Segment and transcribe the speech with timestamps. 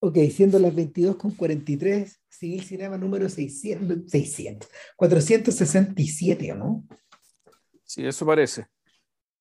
[0.00, 6.86] Ok, siendo las 22.43, Civil Cinema número 600, 600, 467, ¿o no?
[7.84, 8.66] Sí, eso parece.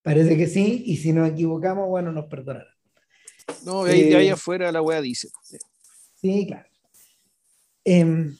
[0.01, 2.73] Parece que sí, y si nos equivocamos, bueno, nos perdonarán.
[3.65, 5.29] No, de ahí, de ahí afuera la wea dice.
[6.15, 6.67] Sí, claro.
[7.83, 8.35] Em,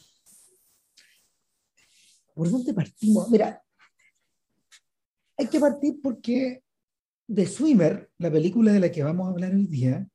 [2.34, 3.30] ¿Por dónde partimos?
[3.30, 3.62] Mira,
[5.36, 6.62] hay que partir porque
[7.32, 10.06] The Swimmer, la película de la que vamos a hablar hoy día,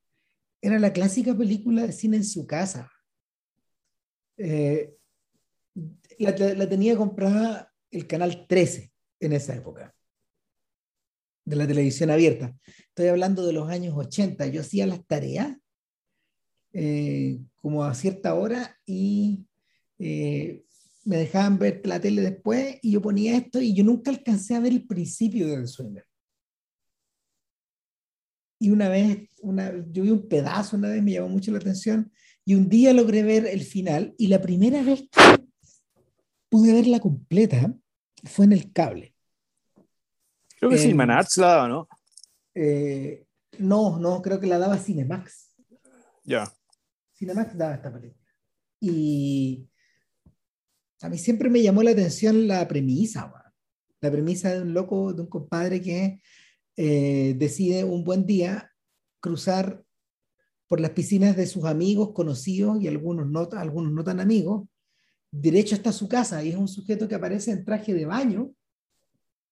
[0.64, 2.90] era la clásica película de cine en su casa.
[4.38, 4.96] Eh,
[6.20, 8.90] la, la, tenía comprada el canal 13
[9.20, 9.94] en esa época,
[11.44, 12.56] de la televisión abierta.
[12.88, 14.48] Estoy hablando de los años 80.
[14.48, 15.58] Yo hacía las tareas
[16.72, 19.46] eh, como a cierta hora y
[20.00, 20.64] eh,
[21.04, 24.62] me dejaban ver la tele después y yo ponía esto y yo nunca alcancé a
[24.62, 26.06] ver el principio de The Swimmer.
[28.64, 32.10] Y una vez, una, yo vi un pedazo una vez, me llamó mucho la atención,
[32.46, 35.46] y un día logré ver el final, y la primera vez que
[36.48, 37.76] pude verla completa
[38.24, 39.14] fue en el cable.
[40.58, 41.90] Creo que eh, Manats la daba, ¿no?
[42.56, 43.26] Eh,
[43.58, 45.58] no, no, creo que la daba Cinemax.
[46.24, 46.50] Ya.
[47.18, 48.32] Cinemax daba esta película.
[48.80, 49.68] Y
[51.02, 53.30] a mí siempre me llamó la atención la premisa,
[54.00, 56.22] la premisa de un loco, de un compadre que
[56.78, 58.72] eh, decide un buen día
[59.20, 59.84] cruzar
[60.68, 64.68] por las piscinas de sus amigos, conocidos y algunos no, algunos no tan amigos,
[65.32, 66.44] derecho hasta su casa.
[66.44, 68.52] Y es un sujeto que aparece en traje de baño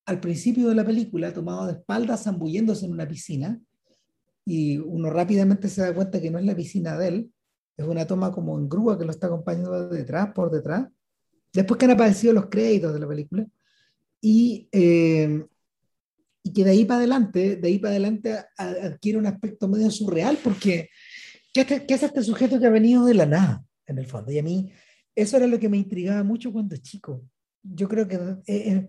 [0.06, 3.60] al principio de la película, tomado de espaldas, zambulléndose en una piscina.
[4.46, 7.32] Y uno rápidamente se da cuenta que no es la piscina de él,
[7.78, 10.88] es una toma como en grúa que lo está acompañando detrás, por detrás,
[11.54, 13.48] después que han aparecido los créditos de la película.
[14.22, 15.46] Y eh,
[16.44, 20.38] y que de ahí para adelante, de ahí para adelante adquiere un aspecto medio surreal,
[20.44, 20.90] porque
[21.54, 24.32] ¿qué, ¿qué, es este sujeto que ha venido de la nada, en el fondo?
[24.32, 24.72] Y a mí
[25.16, 27.24] eso era lo que me intrigaba mucho cuando chico.
[27.64, 28.86] Yo creo que es,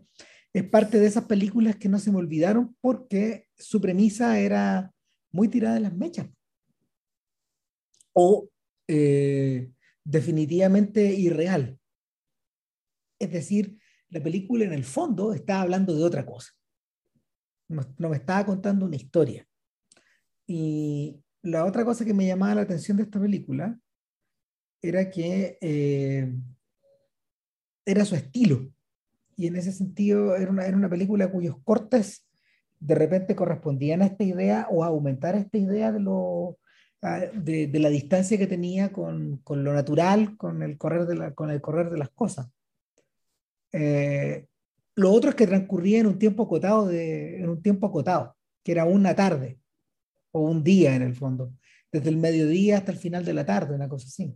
[0.54, 4.90] es parte de esas películas que no se me olvidaron porque su premisa era
[5.30, 6.28] muy tirada de las mechas.
[8.14, 8.48] O
[8.88, 9.70] eh,
[10.04, 11.78] definitivamente irreal.
[13.18, 13.78] Es decir,
[14.08, 16.52] la película en el fondo está hablando de otra cosa
[17.68, 19.46] no, me estaba contando una historia.
[20.46, 23.78] Y la otra cosa que me llamaba la atención de esta película
[24.80, 26.32] era que eh,
[27.84, 28.70] era su estilo.
[29.36, 32.26] Y en ese sentido era una, era una película cuyos cortes
[32.82, 36.58] de repente correspondían a esta idea o a aumentar esta idea de, lo,
[37.00, 41.50] de, la distancia que tenía con, con, lo natural, con el correr de, la, con
[41.50, 42.48] el correr de las cosas.
[43.72, 44.46] Eh,
[44.94, 48.84] lo otro es que transcurría en un tiempo acotado, en un tiempo acotado, que era
[48.84, 49.58] una tarde
[50.32, 51.54] o un día en el fondo,
[51.90, 54.34] desde el mediodía hasta el final de la tarde, una cosa así.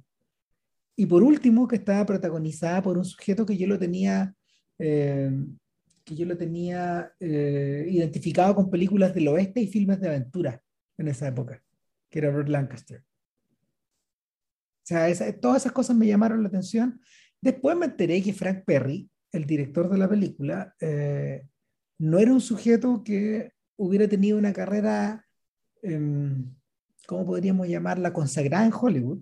[0.96, 4.34] Y por último, que estaba protagonizada por un sujeto que yo lo tenía,
[4.78, 5.30] eh,
[6.04, 10.62] que yo lo tenía eh, identificado con películas del oeste y filmes de aventura
[10.96, 11.62] en esa época,
[12.08, 13.00] que era Robert Lancaster.
[13.00, 17.00] O sea, todas esas cosas me llamaron la atención.
[17.42, 21.46] Después me enteré que Frank Perry el director de la película, eh,
[21.98, 25.26] no era un sujeto que hubiera tenido una carrera,
[25.82, 26.00] eh,
[27.06, 29.20] ¿cómo podríamos llamarla?, consagrada en Hollywood,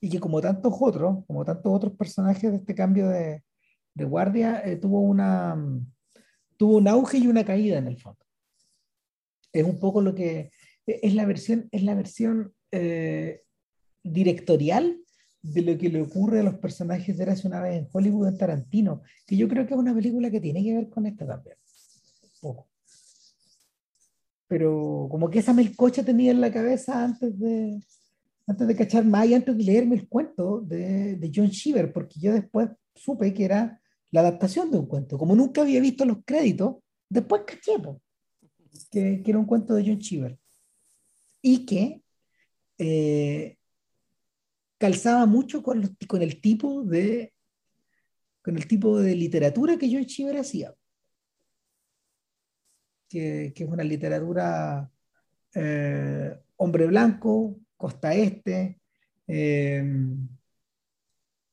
[0.00, 3.42] y que como tantos otros, como tantos otros personajes de este cambio de,
[3.94, 5.00] guardia, eh, tuvo,
[6.56, 8.24] tuvo un auge y una caída en el fondo.
[9.52, 10.52] Es un poco lo que
[10.86, 13.42] es la versión, es la versión eh,
[14.04, 15.00] directorial
[15.42, 18.38] de lo que le ocurre a los personajes de Eras una vez en Hollywood en
[18.38, 21.56] Tarantino, que yo creo que es una película que tiene que ver con esta también.
[22.40, 22.68] Poco.
[24.46, 27.80] Pero como que esa melcocha tenía en la cabeza antes de,
[28.46, 32.18] antes de cachar más y antes de leerme el cuento de, de John Cheever, porque
[32.18, 35.18] yo después supe que era la adaptación de un cuento.
[35.18, 36.76] Como nunca había visto los créditos,
[37.08, 37.72] después caché
[38.90, 40.38] que, que, era un cuento de John Cheever.
[41.42, 42.02] Y que
[42.78, 43.57] eh,
[44.78, 47.34] calzaba mucho con, el tipo de
[48.42, 50.74] con el tipo de literatura que John Cheever hacía.
[53.08, 54.90] Que, es una literatura
[55.54, 58.80] eh, hombre blanco costa este
[59.26, 59.82] eh,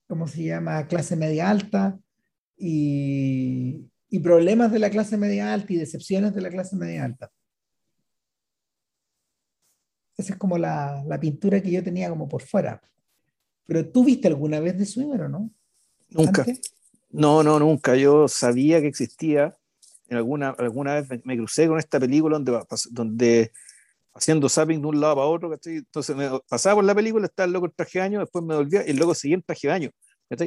[0.08, 0.88] ¿cómo se llama?
[0.88, 1.98] clase media alta
[2.58, 7.32] y, y problemas de la clase media alta y decepciones de la clase media alta.
[10.18, 12.82] Esa es como la, la pintura que yo tenía como por fuera
[13.66, 15.50] pero tú viste alguna vez de Swimmer o no?
[16.10, 16.46] Nunca.
[17.10, 17.96] No, no, nunca.
[17.96, 19.58] Yo sabía que existía.
[20.08, 23.52] En alguna, alguna vez me, crucé con esta película donde, donde
[24.14, 25.78] haciendo zapping de un lado para otro, ¿cachai?
[25.78, 28.56] Entonces me pasaba por la película, estaba el loco en traje de baño, después me
[28.56, 29.92] volvía y loco seguía en traje de baño,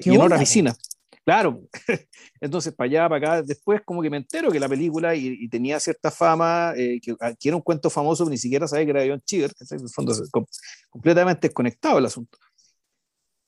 [0.05, 0.77] y en otra piscina.
[1.25, 1.61] Claro,
[2.41, 5.79] entonces para allá, para acá, después como que me entero que la película y, tenía
[5.79, 9.53] cierta fama, eh, que, era un cuento famoso, ni siquiera sabía que era John Cheever,
[9.71, 10.15] en el fondo
[10.89, 12.39] completamente desconectado el asunto.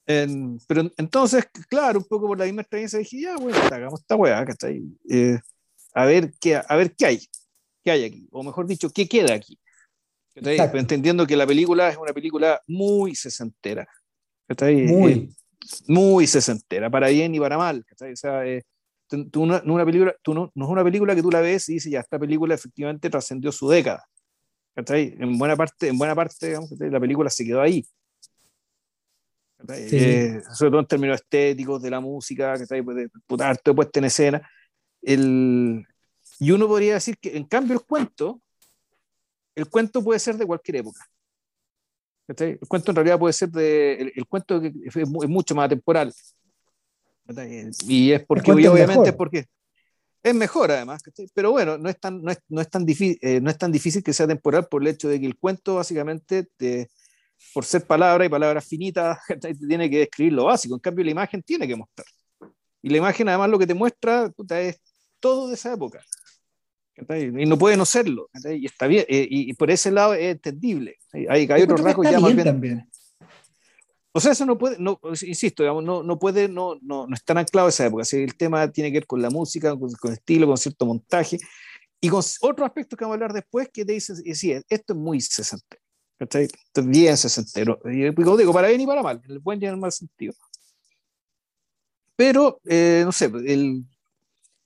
[0.04, 4.44] Pero entonces, claro, un poco por la misma experiencia dije, ya, bueno, hagamos esta weá,
[4.44, 4.82] ¿cachai?
[5.08, 5.38] Eh,
[5.94, 7.20] a, ver qué, a ver qué hay,
[7.84, 9.58] qué hay aquí, o mejor dicho, qué queda aquí.
[10.34, 13.86] Entendiendo que la película es una película muy sesentera.
[14.86, 15.12] Muy.
[15.12, 15.28] Eh,
[15.86, 17.84] muy sesentera, para bien y para mal.
[17.90, 18.62] O sea, eh,
[19.08, 21.74] tú, no, una película, tú no, no, es una película que tú la ves y
[21.74, 24.04] dices, ya, esta película efectivamente trascendió su década.
[24.74, 27.84] En buena parte, en buena parte digamos, la película se quedó ahí.
[29.68, 34.04] Eh, sobre todo en términos estéticos, de la música, que pues, de puta, puesta en
[34.04, 34.50] escena.
[35.02, 35.86] El,
[36.38, 38.40] y uno podría decir que, en cambio, el cuento,
[39.54, 41.06] el cuento puede ser de cualquier época.
[42.26, 44.12] El cuento en realidad puede ser de.
[44.14, 46.12] El, cuento es, mucho más temporal.
[47.86, 49.46] Y es porque, obviamente, es porque
[50.22, 51.02] es mejor además.
[51.34, 53.72] Pero bueno, no es, tan, no, es, no, es tan difícil, eh, no es tan
[53.72, 56.48] difícil que sea temporal por el hecho de que el cuento, básicamente,
[57.54, 59.18] por ser palabra y palabras finitas,
[59.68, 60.74] tiene que describir lo básico.
[60.74, 62.06] En cambio, la imagen tiene que mostrar.
[62.82, 64.80] Y la imagen, además, lo que te muestra es
[65.20, 66.00] todo de esa época.
[66.96, 68.28] Y no puede no serlo.
[68.44, 69.04] Y está bien.
[69.08, 70.98] Eh, y, por ese lado es entendible.
[71.12, 72.44] Hay, hay otros rasgos ya más bien.
[72.44, 72.90] También.
[74.12, 77.38] O sea, eso no puede, no, insisto, digamos, no, no puede, no, no, no está
[77.38, 78.04] anclado esa época.
[78.04, 81.38] Si el tema tiene que ver con la música, con, con estilo, con cierto montaje
[82.00, 84.98] y con otro aspecto que vamos a hablar después que te dicen, sí, esto es
[84.98, 85.80] muy sesentero.
[86.20, 87.80] Es bien sesentero.
[87.84, 89.90] Y como digo, para bien y para mal, en el buen y en el mal
[89.90, 90.34] sentido.
[92.14, 93.82] Pero, eh, no sé, el,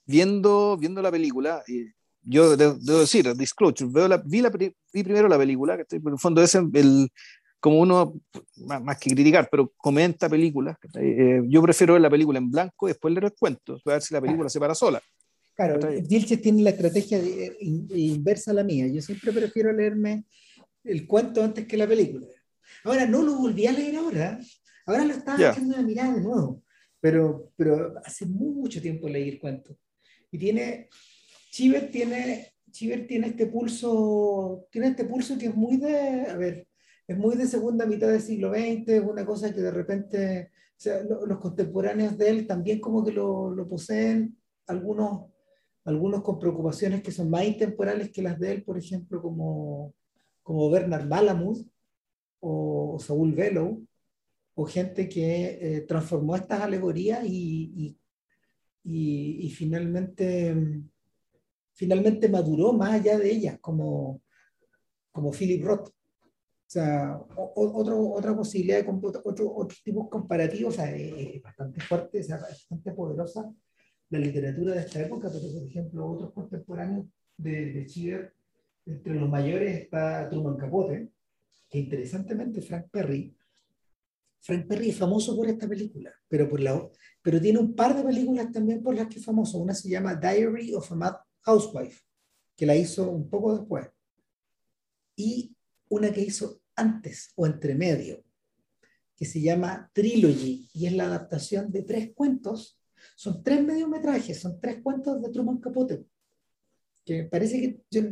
[0.04, 1.92] viendo, viendo la película, eh,
[2.22, 6.18] yo debo, decir, disclosure, veo la, vi, la, vi primero la película, que por el
[6.18, 7.08] fondo es el,
[7.60, 8.14] como uno,
[8.56, 12.90] más, que criticar, pero comenta películas, eh, yo prefiero ver la película en blanco y
[12.90, 15.00] después leer el cuento, a ver si la película se para sola.
[15.54, 15.78] Claro,
[16.08, 20.24] Vilches tiene la estrategia eh, inversa a la mía, yo siempre prefiero leerme
[20.84, 22.26] el cuento antes que la película.
[22.84, 24.38] Ahora, no lo volví a leer ahora,
[24.86, 26.62] ahora lo estaba haciendo una mirada de nuevo,
[27.00, 29.76] pero, pero hace mucho tiempo leí el cuento.
[30.30, 30.88] Y tiene,
[31.50, 36.66] Chiver tiene, Chiver tiene este pulso, tiene este pulso que es muy de, a ver,
[37.06, 40.80] es muy de segunda mitad del siglo XX, es una cosa que de repente, o
[40.80, 45.30] sea, los contemporáneos de él también como que lo, lo, poseen, algunos,
[45.84, 49.94] algunos con preocupaciones que son más intemporales que las de él, por ejemplo, como,
[50.44, 51.66] como Bernard Malamud
[52.38, 53.82] o, Saúl Velo,
[54.54, 57.98] o gente que eh, transformó estas alegorías y,
[58.84, 60.54] y, y finalmente
[61.74, 64.22] finalmente maduró más allá de ellas, como,
[65.12, 65.88] como Philip Roth.
[65.88, 68.90] O sea, otro, otra posibilidad de
[69.24, 73.52] otro, otros tipos comparativos, o sea, es bastante fuerte, es bastante poderosa
[74.10, 77.06] la literatura de esta época, pero por ejemplo, otros contemporáneos
[77.36, 78.34] de, de Chiver,
[78.86, 81.08] entre los mayores está Truman Capote,
[81.68, 83.36] que interesantemente Frank Perry,
[84.44, 86.90] Frank Perry es famoso por esta película, pero, por la,
[87.22, 89.56] pero tiene un par de películas también por las que es famoso.
[89.56, 92.02] Una se llama Diary of a Mad Housewife,
[92.54, 93.88] que la hizo un poco después,
[95.16, 95.56] y
[95.88, 98.22] una que hizo antes o entre medio,
[99.16, 102.78] que se llama Trilogy, y es la adaptación de tres cuentos.
[103.16, 106.04] Son tres mediometrajes, son tres cuentos de Truman Capote,
[107.02, 108.02] que parece que yo,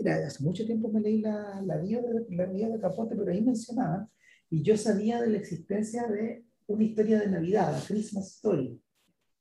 [0.00, 3.42] mira, hace mucho tiempo me leí la, la, vida, la vida de Capote, pero ahí
[3.42, 4.08] mencionaba,
[4.48, 8.80] y yo sabía de la existencia de una historia de Navidad, la Christmas Story,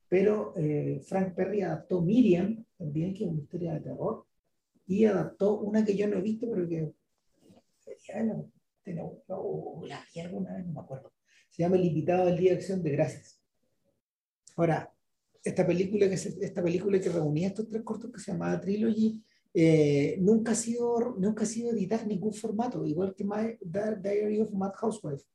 [0.10, 4.26] pero eh, Frank Perry adaptó Miriam, también, que es una historia de terror,
[4.86, 6.94] y adaptó una que yo no he visto, pero que
[8.86, 11.14] la, vi alguna vez, no me acuerdo.
[11.50, 13.42] Se llama El invitado del Día de Acción de Gracias.
[14.58, 14.94] Ahora,
[15.44, 20.18] esta película que, esta película que reunía estos tres cortos que se llamaba Trilogy, eh,
[20.20, 24.52] nunca, ha sido, nunca ha sido editada en ningún formato, igual que My, Diary of
[24.52, 25.26] Mad Housewife.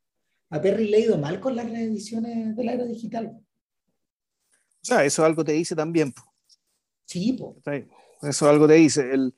[0.50, 3.36] A Perry le ha ido mal con las reediciones de la era digital.
[3.36, 6.12] O sea, eso algo te dice también.
[7.06, 7.56] Sí, po.
[8.22, 9.12] Eso algo te dice.
[9.12, 9.34] El...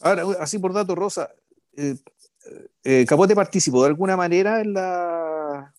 [0.00, 1.30] Ahora, así por dato, Rosa,
[1.76, 1.94] eh,
[2.82, 5.74] eh, Capote participó de alguna manera en la,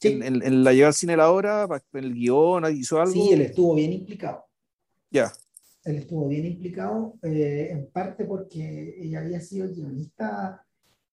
[0.00, 3.12] en, la lleva al cine la hora, en el guion, hizo algo.
[3.12, 4.46] Sí, él estuvo bien implicado.
[5.10, 5.32] Ya.
[5.84, 10.64] Él estuvo bien implicado, eh, en parte porque ella había sido guionista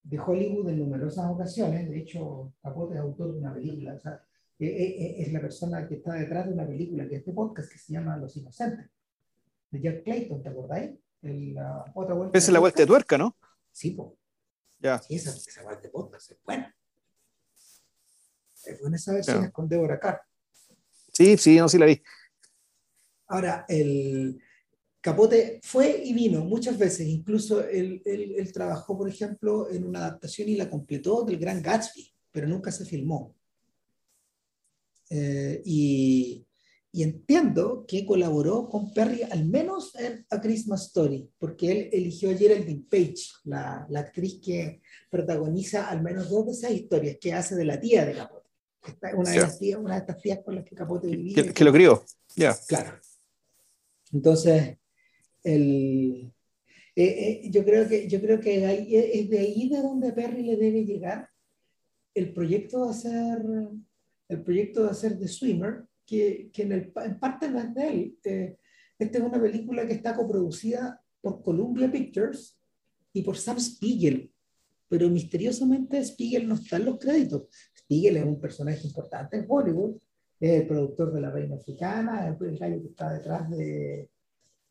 [0.04, 1.90] de Hollywood en numerosas ocasiones.
[1.90, 3.94] De hecho, Capote es autor de una película.
[3.94, 4.22] O sea,
[4.60, 7.72] eh, eh, es la persona que está detrás de una película que es este podcast
[7.72, 8.90] que se llama Los Inocentes,
[9.70, 10.92] de Jack Clayton, ¿te acordáis?
[11.22, 13.36] Esa es la vuelta de tuerca, ¿no?
[13.72, 14.10] Sí, pues.
[14.80, 15.00] Ya.
[15.00, 16.76] Sí, esa, esa parte de podcast es buena.
[18.66, 19.52] Es buena esa versión yeah.
[19.52, 20.22] con Deborah Carr.
[21.12, 22.02] Sí, sí, no, sí la vi.
[23.28, 24.40] Ahora, el
[25.08, 30.00] Capote fue y vino muchas veces, incluso él, él, él, trabajó, por ejemplo, en una
[30.00, 33.34] adaptación y la completó del Gran Gatsby, pero nunca se filmó.
[35.10, 36.46] Eh, y,
[36.92, 42.30] y, entiendo que colaboró con Perry al menos en A Christmas Story, porque él eligió
[42.30, 47.32] a Geraldine Page, la, la actriz que protagoniza al menos dos de esas historias, que
[47.32, 48.50] hace de la tía de Capote.
[49.16, 51.34] Una, de, las tías, una de estas tías con las que Capote vivía.
[51.34, 52.04] Que, que lo crió,
[52.36, 52.52] ya.
[52.52, 52.58] Yeah.
[52.68, 53.00] Claro.
[54.12, 54.78] Entonces,
[55.44, 56.34] el,
[57.00, 60.42] eh, eh, yo creo que, yo creo que hay, es de ahí de donde Perry
[60.42, 61.30] le debe llegar
[62.16, 63.46] el proyecto de hacer,
[64.30, 67.88] el proyecto de hacer The Swimmer, que, que en, el, en, parte no es de
[67.88, 68.18] él.
[68.24, 68.58] Eh,
[68.98, 72.60] esta es una película que está coproducida por Columbia Pictures
[73.14, 74.32] y por Sam Spiegel,
[74.90, 77.44] pero misteriosamente Spiegel no está en los créditos.
[77.78, 79.98] Spiegel es un personaje importante en Hollywood,
[80.40, 84.10] es el productor de La Reina Africana, es el gallo que está detrás de,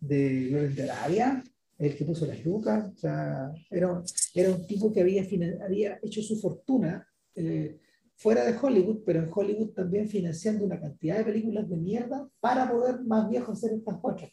[0.00, 1.44] de Lawrence de Arabia,
[1.78, 4.02] el que puso las lucas, o sea, era,
[4.34, 5.24] era un tipo que había,
[5.64, 7.78] había hecho su fortuna eh,
[8.16, 12.70] fuera de Hollywood, pero en Hollywood también financiando una cantidad de películas de mierda para
[12.70, 14.30] poder más viejo hacer estas otras.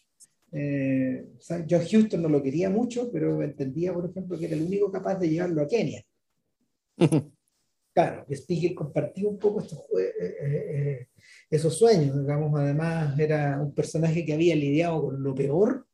[0.51, 4.55] Eh, o sea, John Houston no lo quería mucho, pero entendía, por ejemplo, que era
[4.55, 6.03] el único capaz de llevarlo a Kenia.
[7.93, 11.07] claro, Spiegel compartió un poco estos, eh, eh,
[11.50, 15.88] esos sueños, digamos, además era un personaje que había lidiado con lo peor,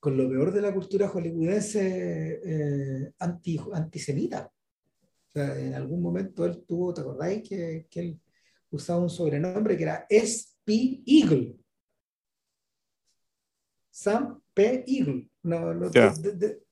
[0.00, 4.50] con lo peor de la cultura hollywoodense eh, anti, antisemita.
[5.28, 7.48] O sea, en algún momento él tuvo, ¿te acordáis?
[7.48, 8.20] Que, que él
[8.70, 11.02] usaba un sobrenombre que era S.P.
[11.06, 11.56] Eagle.
[13.90, 14.84] Sam P.
[14.86, 15.28] Eagle.
[15.42, 16.12] No, no, yeah.
[16.14, 16.62] de, de,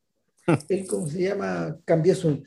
[0.69, 1.79] él, ¿cómo se llama?
[1.85, 2.43] Cambió su,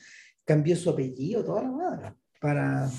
[0.45, 2.89] cambió su apellido, toda la madre, para,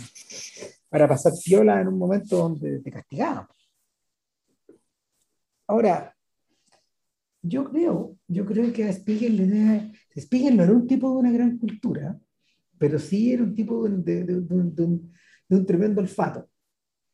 [0.89, 3.47] para pasar piola en un momento donde te castigaban.
[5.69, 6.15] Ahora,
[7.43, 11.17] yo creo, yo creo que a Spiegel le debe, Spiegel no era un tipo de
[11.17, 12.19] una gran cultura,
[12.79, 15.13] pero sí era un tipo de, de, de, de un,
[15.49, 16.49] un, tremendo olfato.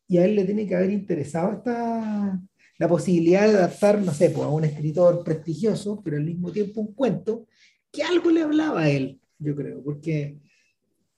[0.09, 2.41] Y a él le tiene que haber interesado esta,
[2.79, 6.81] la posibilidad de adaptar, no sé, pues, a un escritor prestigioso, pero al mismo tiempo
[6.81, 7.47] un cuento,
[7.91, 10.39] que algo le hablaba a él yo creo, porque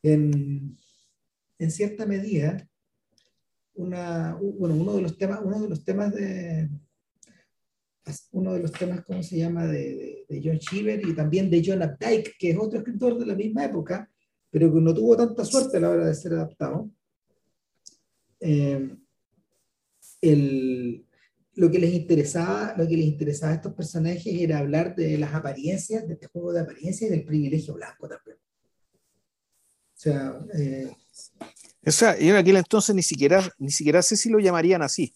[0.03, 0.77] en,
[1.59, 2.69] en cierta medida,
[3.75, 6.69] una, bueno, uno de los temas, uno de los temas de
[8.33, 11.83] uno de los temas, ¿cómo se llama?, de, de, John Cheever y también de John
[11.83, 14.11] Updike, que es otro escritor de la misma época,
[14.51, 16.91] pero que no tuvo tanta suerte a la hora de ser adaptado.
[18.41, 18.95] Eh,
[20.21, 21.04] el,
[21.57, 25.35] lo que les interesaba, lo que les interesaba a estos personajes era hablar de las
[25.35, 28.37] apariencias, de este juego de apariencias y del privilegio blanco también.
[28.37, 30.91] O sea, eh,
[31.87, 35.15] o sea, en aquel entonces ni siquiera, ni siquiera sé si lo llamarían así.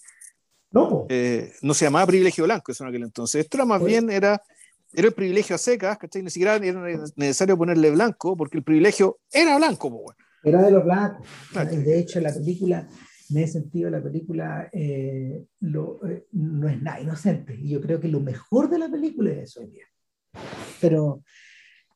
[0.70, 1.06] No.
[1.08, 3.44] Eh, no se llamaba privilegio blanco eso en aquel entonces.
[3.44, 4.40] Esto era más pues, bien, era,
[4.92, 6.22] era el privilegio a secas, ¿cachai?
[6.22, 9.90] Ni siquiera era necesario ponerle blanco, porque el privilegio era blanco.
[9.90, 11.26] Pues, Era de los blancos.
[11.50, 11.70] Claro.
[11.70, 12.86] De hecho, la película
[13.30, 17.58] en ese sentido la película eh, lo, eh, no es nada inocente.
[17.60, 19.68] Y yo creo que lo mejor de la película es eso.
[20.80, 21.22] Pero,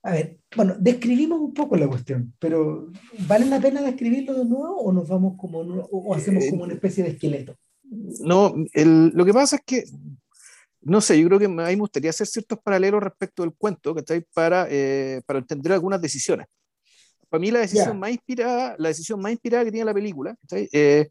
[0.03, 2.91] a ver, bueno, describimos un poco la cuestión, pero
[3.29, 7.05] ¿vale la pena describirlo de nuevo o nos vamos como, o hacemos como una especie
[7.05, 7.57] de esqueleto?
[8.21, 9.85] No, el, lo que pasa es que,
[10.81, 13.95] no sé, yo creo que a mí me gustaría hacer ciertos paralelos respecto del cuento,
[13.95, 16.47] que para, eh, para entender algunas decisiones
[17.33, 17.95] para mí la decisión yeah.
[17.95, 21.09] más inspirada, la decisión más inspirada que tiene la película, eh,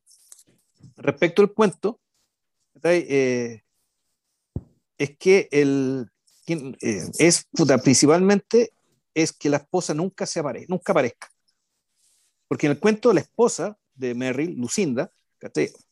[1.02, 2.00] respecto al cuento,
[2.84, 3.62] eh,
[4.98, 6.10] es que el
[6.48, 8.74] eh, es puta, principalmente
[9.14, 11.30] es que la esposa nunca se apare, nunca aparezca.
[12.48, 15.12] Porque en el cuento la esposa de Merrill, Lucinda,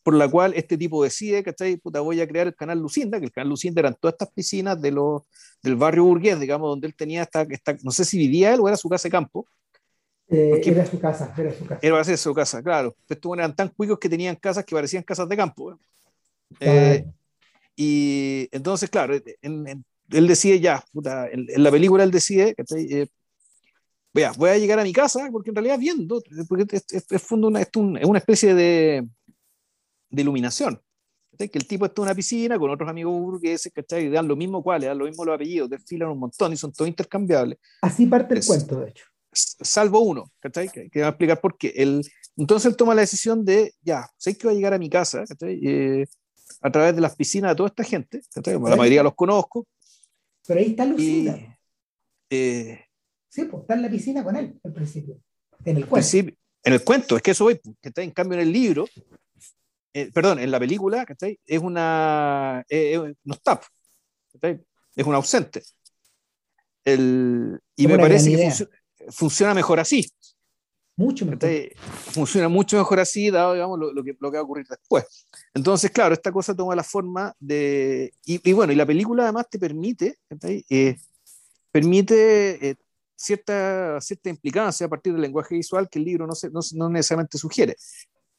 [0.02, 3.26] por la cual este tipo decide, que Puta, voy a crear el canal Lucinda, que
[3.26, 5.22] el canal Lucinda eran todas estas piscinas de los,
[5.62, 8.68] del barrio burgués, digamos, donde él tenía esta, esta, no sé si vivía él o
[8.68, 9.46] era su casa de campo,
[10.30, 11.80] eh, era su casa, era su casa.
[11.82, 12.96] Era su casa, claro.
[13.08, 15.76] Estos eran tan cuicos que tenían casas que parecían casas de campo.
[16.60, 17.04] Eh,
[17.76, 22.54] y entonces, claro, en, en, él decide ya, puta, en, en, la película él decide,
[22.76, 23.06] eh,
[24.12, 27.32] vea, voy a llegar a mi casa, porque en realidad viendo, porque es, es, es
[27.32, 29.08] una, es, una especie de,
[30.10, 30.80] de iluminación.
[31.38, 34.10] Que el tipo está en una piscina con otros amigos burgueses, ¿cachai?
[34.10, 36.86] dan lo mismo cuáles, dan lo mismo los apellidos, desfilan un montón y son todos
[36.86, 37.58] intercambiables.
[37.80, 40.68] Así parte el cuento, de hecho salvo uno, ¿cachai?
[40.68, 41.72] Que, que va a explicar por qué.
[41.76, 42.02] Él,
[42.36, 45.24] entonces él toma la decisión de, ya, sé que va a llegar a mi casa,
[45.40, 46.06] eh,
[46.60, 48.54] a través de las piscinas de toda esta gente, ¿cachai?
[48.54, 49.66] la mayoría los conozco.
[50.46, 51.58] Pero ahí está Lucina.
[52.28, 52.84] Y, eh,
[53.30, 55.20] Sí, pues está en la piscina con él al principio.
[55.64, 56.18] En el cuento.
[56.62, 58.86] En el cuento, es que eso voy, está en cambio en el libro,
[59.94, 61.38] eh, perdón, en la película, ¿cachai?
[61.46, 63.60] Es una, eh, no está,
[64.94, 65.62] es un ausente.
[66.84, 68.79] El, y me parece que funciona
[69.54, 70.10] mejor así.
[70.96, 71.48] Mucho mejor.
[72.12, 75.04] Funciona mucho mejor así, dado digamos, lo, que, lo que va a ocurrir después.
[75.54, 78.12] Entonces, claro, esta cosa toma la forma de.
[78.24, 80.18] Y, bueno, y la película además te permite,
[80.68, 80.96] eh,
[81.72, 82.76] permite
[83.20, 86.88] cierta, cierta implicancia a partir del lenguaje visual que el libro no, se, no, no
[86.88, 87.76] necesariamente sugiere.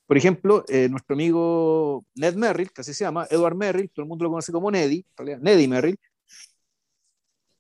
[0.08, 4.10] Por ejemplo, eh, nuestro amigo Ned Merrill, que así se llama, Edward Merrill, todo el
[4.10, 5.06] mundo lo conoce como Neddy,
[5.40, 5.98] Neddy Merrill,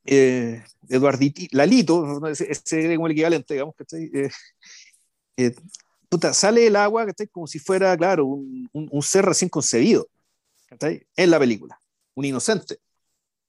[0.05, 4.29] eh, Eduarditi, Lalito, ese es como el equivalente, digamos, que eh,
[5.37, 5.55] eh,
[6.09, 10.07] puta, sale el agua que como si fuera, claro, un, un, ser recién concebido
[11.15, 11.79] en la película,
[12.15, 12.79] un inocente.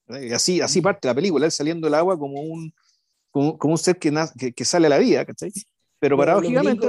[0.07, 2.73] Y así, así parte la película, él saliendo del agua como un,
[3.31, 4.11] como, un ser que,
[4.53, 5.51] que, sale a la vida, ¿cachai?
[5.99, 6.87] Pero paradójicamente,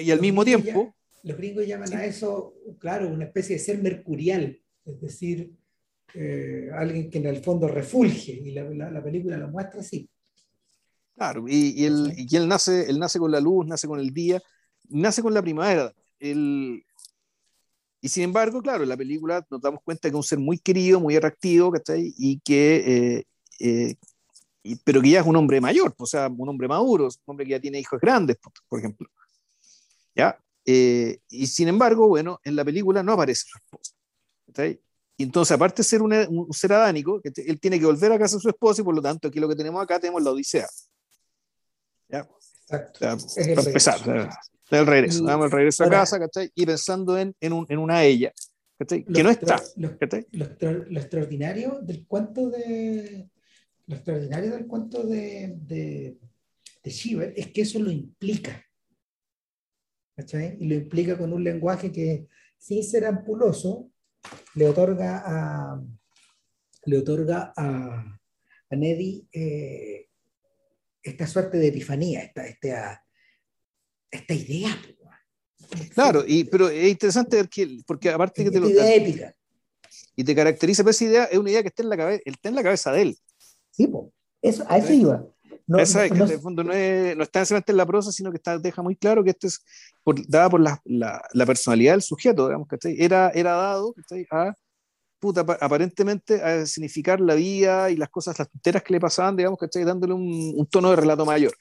[0.00, 0.94] y al mismo tiempo...
[1.22, 5.52] los gringos llaman a eso, claro, una especie de ser mercurial, es decir,
[6.14, 10.08] eh, alguien que en el fondo refulge, y la, la, película lo muestra así.
[11.14, 14.12] Claro, y, y, él, y, él, nace, él nace con la luz, nace con el
[14.12, 14.40] día,
[14.88, 15.92] nace con la primavera.
[16.20, 16.82] y
[18.02, 21.00] sin embargo, claro, en la película nos damos cuenta que es un ser muy querido,
[21.00, 22.14] muy atractivo, ¿cachai?
[22.16, 23.24] Y que, eh,
[23.60, 23.96] eh,
[24.84, 27.52] pero que ya es un hombre mayor, o sea, un hombre maduro, un hombre que
[27.52, 28.36] ya tiene hijos grandes,
[28.68, 29.08] por ejemplo.
[30.14, 30.38] ¿Ya?
[30.64, 33.94] Eh, y sin embargo, bueno, en la película no aparece su esposa.
[35.20, 38.40] Y entonces, aparte de ser un ser adánico, él tiene que volver a casa de
[38.40, 40.66] su esposa y por lo tanto, aquí lo que tenemos acá tenemos la Odisea.
[42.08, 42.26] ¿Ya?
[42.62, 43.00] Exacto.
[43.00, 44.30] para empezar,
[44.70, 46.50] el regreso, damos el regreso a casa, ¿cachai?
[46.54, 48.32] Y pensando en, en, un, en una ella,
[48.78, 49.04] ¿cachai?
[49.04, 49.62] Que no está.
[49.76, 53.28] Lo, lo, extraordinario del cuento de,
[53.88, 56.16] lo extraordinario del cuento de, de,
[56.82, 58.64] de es que eso lo implica.
[60.16, 60.56] ¿cachai?
[60.58, 63.90] Y lo implica con un lenguaje que, sin ser ampuloso,
[64.54, 65.82] le otorga a,
[66.84, 68.18] le otorga a,
[68.70, 70.08] a Neddy eh,
[71.02, 73.04] esta suerte de epifanía, esta, esta,
[74.10, 74.76] esta idea.
[75.94, 78.68] Claro, y, pero es interesante ver que, porque aparte que te lo...
[78.68, 79.34] Idea épica.
[80.16, 82.48] Y te caracteriza, pero esa idea es una idea que está en la cabeza, está
[82.48, 83.18] en la cabeza de él.
[83.70, 83.90] Sí,
[84.42, 85.26] eso, a eso iba.
[85.70, 88.10] No, Esa es que en el fondo no, es, no está necesariamente en la prosa,
[88.10, 89.64] sino que está, deja muy claro que esto es
[90.02, 93.94] por, dada por la, la, la, personalidad del sujeto, digamos, que era, era dado
[94.32, 94.52] a,
[95.20, 99.60] puta, aparentemente a significar la vida y las cosas, las tonteras que le pasaban, digamos,
[99.60, 101.52] que dándole un, un, tono de relato mayor.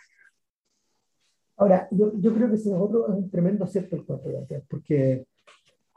[1.57, 4.27] Ahora, yo, yo creo que ese otro es un tremendo acierto el cuento,
[4.67, 5.27] porque,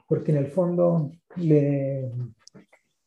[0.07, 2.13] porque en el fondo le,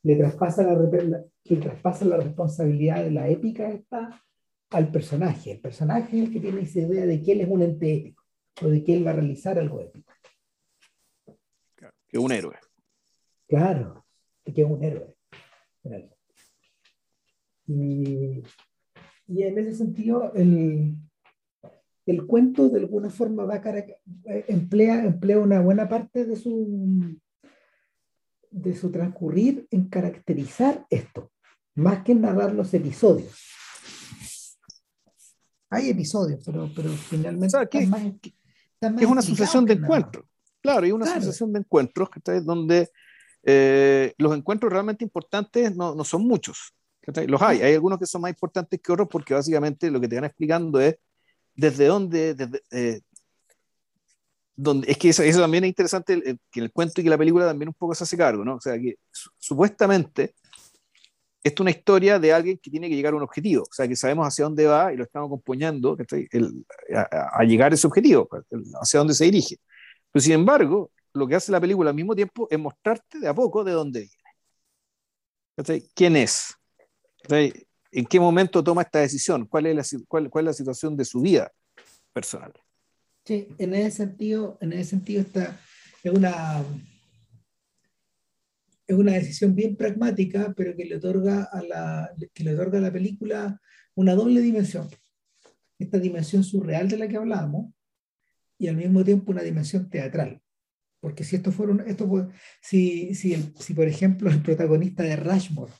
[0.01, 4.19] le traspasa la, que traspasa la responsabilidad de la épica esta
[4.69, 5.51] al personaje.
[5.53, 8.23] El personaje es el que tiene esa idea de que él es un ente épico
[8.61, 10.11] o de que él va a realizar algo épico.
[11.75, 12.55] Claro, que un héroe.
[13.47, 14.05] Claro,
[14.43, 15.15] que es un héroe.
[17.67, 18.43] Y,
[19.27, 20.95] y en ese sentido, el,
[22.05, 23.85] el cuento de alguna forma va a
[24.47, 27.19] emplea, emplea una buena parte de su,
[28.51, 31.31] de su transcurrir en caracterizar esto,
[31.75, 33.54] más que en narrar los episodios.
[35.75, 37.57] Hay episodios, pero, pero finalmente...
[38.81, 40.25] es una sucesión de encuentros.
[40.61, 42.89] Claro, y una sucesión de encuentros que donde
[43.43, 46.73] eh, los encuentros realmente importantes no, no son muchos.
[47.27, 50.15] Los hay, hay algunos que son más importantes que otros porque básicamente lo que te
[50.15, 50.95] van explicando es
[51.53, 53.01] desde dónde, desde, eh,
[54.55, 57.45] donde, es que eso, eso, también es interesante, que el cuento y que la película
[57.45, 58.55] también un poco se hace cargo, ¿no?
[58.55, 58.95] O sea, que
[59.37, 60.35] supuestamente
[61.45, 63.87] esto es una historia de alguien que tiene que llegar a un objetivo, o sea,
[63.87, 65.95] que sabemos hacia dónde va y lo estamos acompañando
[66.31, 68.43] el, a, a, llegar a ese objetivo, pues,
[68.81, 69.57] hacia dónde se dirige.
[70.11, 73.33] Pero sin embargo, lo que hace la película al mismo tiempo es mostrarte de a
[73.35, 75.83] poco de dónde viene.
[75.93, 76.55] ¿Quién es?
[77.29, 79.45] ¿En qué momento toma esta decisión?
[79.45, 81.51] ¿Cuál es la, cuál, cuál es la situación de su vida
[82.11, 82.53] personal?
[83.23, 85.59] Sí, en ese sentido, en ese sentido está,
[86.03, 86.63] es una,
[88.87, 92.81] es una decisión bien pragmática, pero que le otorga a la, que le otorga a
[92.81, 93.59] la película
[93.95, 94.87] una doble dimensión.
[95.79, 97.73] Esta dimensión surreal de la que hablábamos
[98.57, 100.41] y al mismo tiempo una dimensión teatral.
[100.99, 102.29] Porque si esto fuera, esto
[102.61, 105.71] si, si, si por ejemplo el protagonista de Rushmore,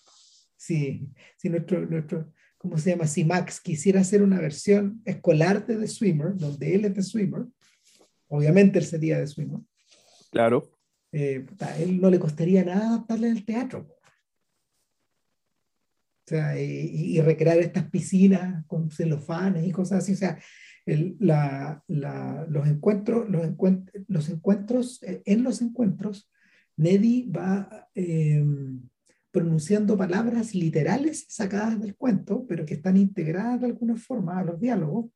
[0.56, 3.08] si, si nuestro, nuestro, ¿cómo se llama?
[3.08, 7.46] Si Max quisiera hacer una versión escolar de The Swimmer, donde él es The Swimmer,
[8.28, 9.62] obviamente él sería The Swimmer.
[10.32, 10.75] Claro.
[11.18, 13.08] Eh, a, él, no le costaría nada teatro.
[13.08, 13.96] Que en el ¿no?
[16.26, 20.14] O sea, y recrear estas piscinas con celofanes y cosas así.
[20.14, 20.40] O sea,
[20.86, 23.48] los, encuentros, los,
[24.08, 26.32] los encuentros, eh, en los encuentros,
[26.78, 28.44] Neddy va eh,
[29.32, 34.60] pronunciando palabras literales sacadas del cuento, pero que están integradas de alguna forma a los
[34.60, 35.12] diálogos.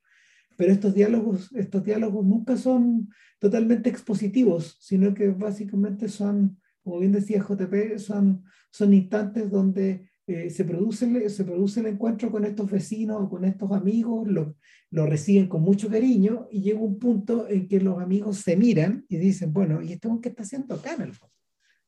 [0.60, 3.08] Pero estos diálogos, estos diálogos nunca son
[3.39, 10.50] totalmente expositivos, sino que básicamente son, como bien decía JP, son, son instantes donde eh,
[10.50, 14.58] se, produce, se produce el encuentro con estos vecinos o con estos amigos, lo,
[14.91, 19.06] lo, reciben con mucho cariño y llega un punto en que los amigos se miran
[19.08, 21.34] y dicen, bueno, ¿y esto qué está haciendo acá en el fondo?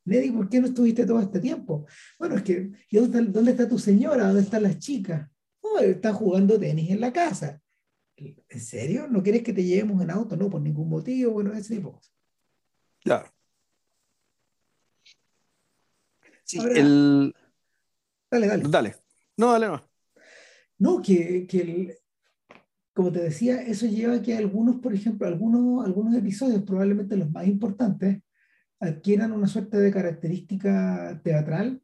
[0.06, 1.84] Neddy, ¿por qué no estuviste todo este tiempo?
[2.18, 4.28] Bueno, es que, ¿y dónde, dónde está tu señora?
[4.28, 5.28] ¿Dónde están las chicas?
[5.60, 7.61] Oh, está jugando tenis en la casa.
[8.48, 9.06] ¿En serio?
[9.08, 10.36] ¿No quieres que te llevemos en auto?
[10.36, 12.14] No, por ningún motivo, bueno, ese tipo de cosas.
[13.00, 13.26] Claro.
[16.44, 17.34] Sí, el,
[18.30, 18.64] Dale, dale.
[18.66, 18.94] Dale.
[19.36, 19.82] No, dale no.
[20.78, 21.98] No, que, que
[22.94, 27.30] como te decía, eso lleva a que algunos, por ejemplo, algunos, algunos episodios, probablemente los
[27.30, 28.22] más importantes,
[28.80, 31.82] adquieran una suerte de característica teatral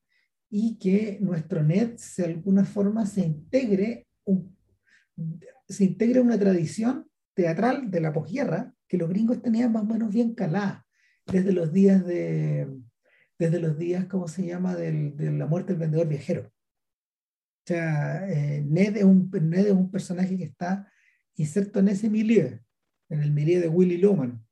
[0.51, 4.57] y que nuestro net de alguna forma se integre, un,
[5.69, 10.13] se integre una tradición teatral de la posguerra que los gringos tenían más o menos
[10.13, 10.87] bien calada
[11.27, 12.69] desde los días de,
[13.39, 16.43] desde los días, ¿cómo se llama?, del, de la muerte del vendedor viajero.
[16.47, 20.91] O sea, eh, Ned, es un, Ned es un personaje que está
[21.37, 22.59] inserto en ese milieu,
[23.11, 24.43] en el milieu de Willy Loman,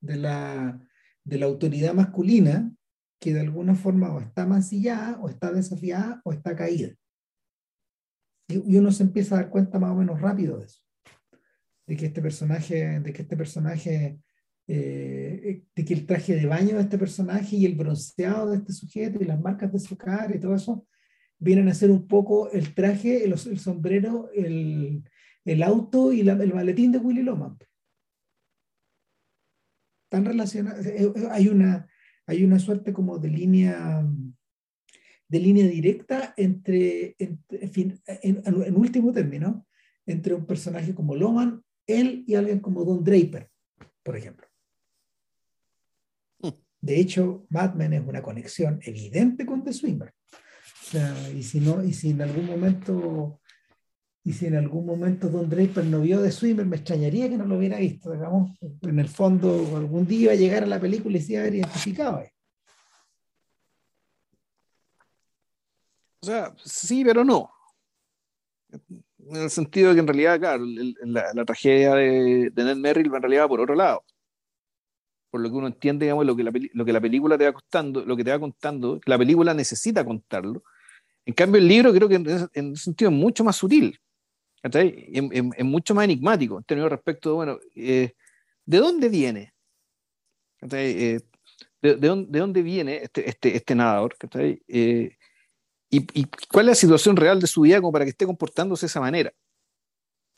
[0.00, 0.80] de la,
[1.24, 2.72] de la autoridad masculina
[3.20, 6.94] que de alguna forma o está mancillada, o está desafiada, o está caída.
[8.50, 10.82] Y, uno se empieza a dar cuenta más o menos rápido de eso,
[11.86, 14.20] de que este personaje, de que este personaje
[14.72, 18.72] eh, de que el traje de baño de este personaje y el bronceado de este
[18.72, 20.86] sujeto y las marcas de su cara y todo eso
[21.40, 25.02] vienen a ser un poco el traje, el, sombrero, el,
[25.44, 27.58] el, auto y el maletín de Willy Loman.
[30.08, 30.86] Tan relacionados.
[30.86, 31.88] Eh, eh, hay una,
[32.26, 34.06] hay una suerte como de línea
[35.30, 37.38] de línea directa entre, en,
[38.04, 39.64] en, último término,
[40.04, 43.48] entre un personaje como Loman, él y alguien como Don Draper,
[44.02, 44.46] por ejemplo.
[46.80, 50.12] De hecho, Batman es una conexión evidente con The Swimmer.
[51.36, 53.40] y si no, y si en algún momento,
[54.24, 57.44] y si en algún momento Don Draper no vio The Swimmer, me extrañaría que no
[57.44, 58.58] lo hubiera visto, digamos.
[58.82, 61.44] En el fondo, algún día iba a llegar a la película y se iba a
[61.44, 62.24] haber identificado.
[66.22, 67.50] O sea, sí, pero no.
[69.18, 73.16] En el sentido de que en realidad, claro, la, tragedia de, de Ned Merrill va
[73.16, 74.04] en realidad por otro llado
[75.30, 77.52] por lo que uno entiende, digamos, lo que la, lo que la película te va
[77.52, 80.64] contando, lo que te va contando, la película necesita contarlo.
[81.24, 83.98] En cambio, el libro creo que en, en sentido es mucho más sutil,
[84.62, 88.12] es mucho más enigmático, en términos respecto, bueno, eh,
[88.64, 89.54] ¿de dónde viene?
[90.72, 91.20] Eh,
[91.80, 94.16] de, de, dónde, ¿De viene este, este, este nadador?
[95.90, 99.00] Y, cuál es la situación real de su vida para que esté comportándose de esa
[99.00, 99.32] manera?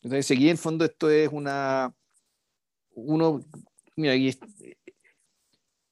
[0.01, 1.93] Entonces, aquí en el fondo esto es una...
[2.95, 3.39] Uno,
[3.95, 4.37] mira, aquí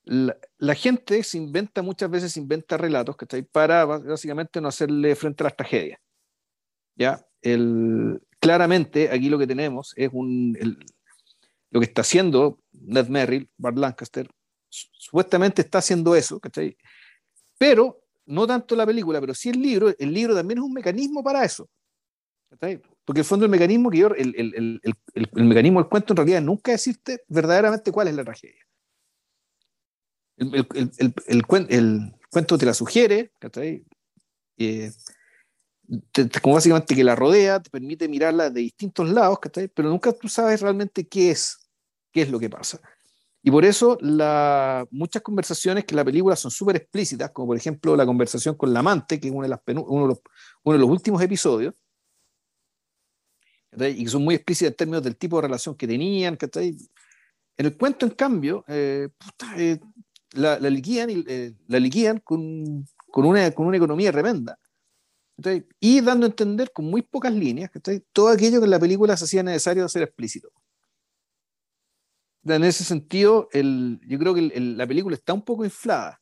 [0.03, 5.45] la, gente se inventa, muchas veces inventa relatos que para básicamente no hacerle frente a
[5.45, 5.99] las tragedias.
[6.95, 7.25] ¿Ya?
[7.41, 10.57] El, claramente aquí lo que tenemos es un,
[11.69, 14.29] lo que está haciendo Ned Merrill, Bart Lancaster,
[14.69, 16.77] supuestamente está haciendo eso, ¿cachai?
[17.57, 21.23] Pero no tanto la película, pero sí el libro, el libro también es un mecanismo
[21.23, 21.69] para eso.
[23.05, 24.81] Porque el fondo el mecanismo que el,
[25.33, 28.65] mecanismo del cuento en realidad nunca decirte verdaderamente cuál es la tragedia.
[30.37, 33.31] El, cuento te la sugiere,
[34.57, 34.91] eh,
[36.41, 39.39] como básicamente que la rodea, te permite mirarla de distintos lados,
[39.73, 41.69] pero nunca tú sabes realmente qué es,
[42.11, 42.81] qué es lo que pasa.
[43.43, 47.57] Y por eso la, muchas conversaciones que en la película son súper explícitas, como por
[47.57, 50.19] ejemplo la conversación con la amante, que es de, las uno de, los,
[50.63, 51.73] uno de los últimos episodios,
[53.73, 56.37] y que son muy explícitas en términos del tipo de relación que tenían.
[56.41, 59.09] En el cuento, en cambio, eh,
[59.57, 59.79] eh,
[60.33, 64.59] la, la, liquidan, eh, la liquidan con, con, una, con una economía tremenda.
[65.79, 67.71] Y dando a entender con muy pocas líneas
[68.13, 70.51] todo aquello que en la película se hacía necesario hacer explícito.
[72.45, 76.19] En ese sentido, el, yo creo que el, la película está un poco inflada.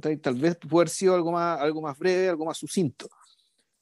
[0.00, 3.08] Tal vez puede haber sido algo más, algo más breve, algo más sucinto.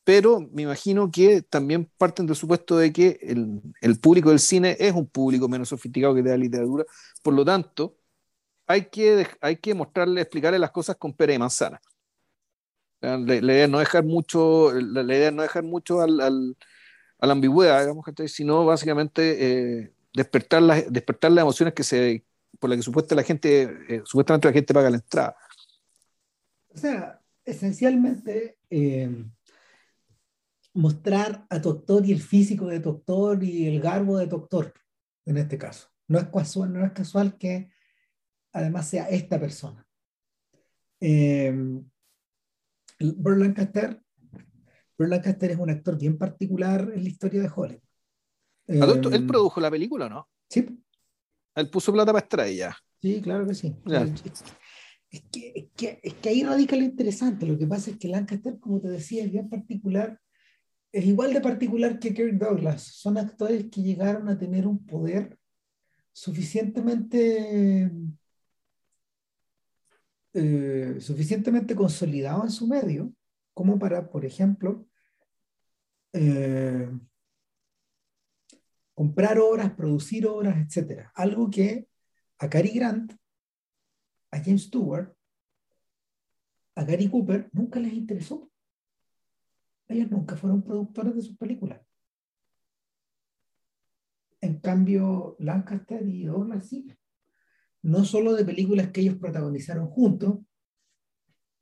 [0.04, 4.76] Pero me imagino que también parten del supuesto de que el, el público del cine
[4.78, 6.84] es un público menos sofisticado que de la literatura.
[7.22, 7.96] Por lo tanto,
[8.66, 11.80] hay que, hay que mostrarle, explicarle las cosas con pera y manzana.
[13.00, 16.56] La, la idea no dejar mucho, la, la idea no dejar mucho al, al,
[17.18, 22.24] a la ambigüedad, digamos, sino básicamente eh, despertar, las, despertar las emociones que se,
[22.58, 25.36] por las que supuestamente la gente, eh, supuestamente la gente paga la entrada.
[26.68, 29.24] O sea, esencialmente eh,
[30.72, 34.72] mostrar a Doctor y el físico de Doctor y el garbo de Doctor,
[35.26, 35.88] en este caso.
[36.08, 37.70] No es casual, no es casual que
[38.52, 39.86] además sea esta persona.
[40.98, 41.54] Eh,
[42.98, 44.00] Lancaster
[45.50, 47.85] es un actor bien particular en la historia de Hollywood.
[48.66, 50.28] ¿Él eh, produjo la película o no?
[50.48, 50.66] Sí.
[51.54, 52.76] Él puso plata para estrella.
[53.00, 53.74] Sí, claro que sí.
[55.10, 57.46] Es que, es, que, es que ahí radica lo interesante.
[57.46, 60.20] Lo que pasa es que Lancaster, como te decía, es bien particular.
[60.92, 62.82] Es igual de particular que Kirk Douglas.
[62.82, 65.38] Son actores que llegaron a tener un poder
[66.12, 67.90] suficientemente
[70.38, 73.10] eh, suficientemente consolidado en su medio
[73.54, 74.86] como para, por ejemplo,
[76.12, 76.90] eh,
[78.96, 81.10] comprar obras, producir obras, etc.
[81.14, 81.86] Algo que
[82.38, 83.12] a Cary Grant,
[84.32, 85.14] a James Stewart,
[86.74, 88.50] a Gary Cooper nunca les interesó.
[89.86, 91.80] Ellos nunca fueron productores de sus películas.
[94.40, 96.86] En cambio, Lancaster y Douglas sí
[97.86, 100.40] no solo de películas que ellos protagonizaron juntos,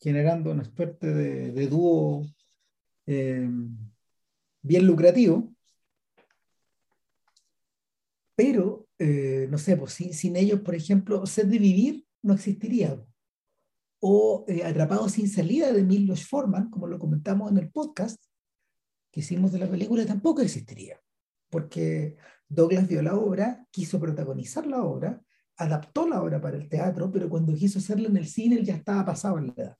[0.00, 2.24] generando una suerte de, dúo
[3.06, 3.46] eh,
[4.62, 5.53] bien lucrativo,
[8.36, 13.00] pero, eh, no sé, pues, sin, ellos, por ejemplo, Sed de Vivir no existiría.
[14.00, 18.22] O eh, Atrapado sin salida de Milos Forman, como lo comentamos en el podcast
[19.10, 21.00] que hicimos de la película, tampoco existiría.
[21.48, 22.16] Porque
[22.48, 25.22] Douglas vio la obra, quiso protagonizar la obra,
[25.56, 28.74] adaptó la obra para el teatro, pero cuando quiso hacerla en el cine, él ya
[28.74, 29.78] estaba pasado en la edad.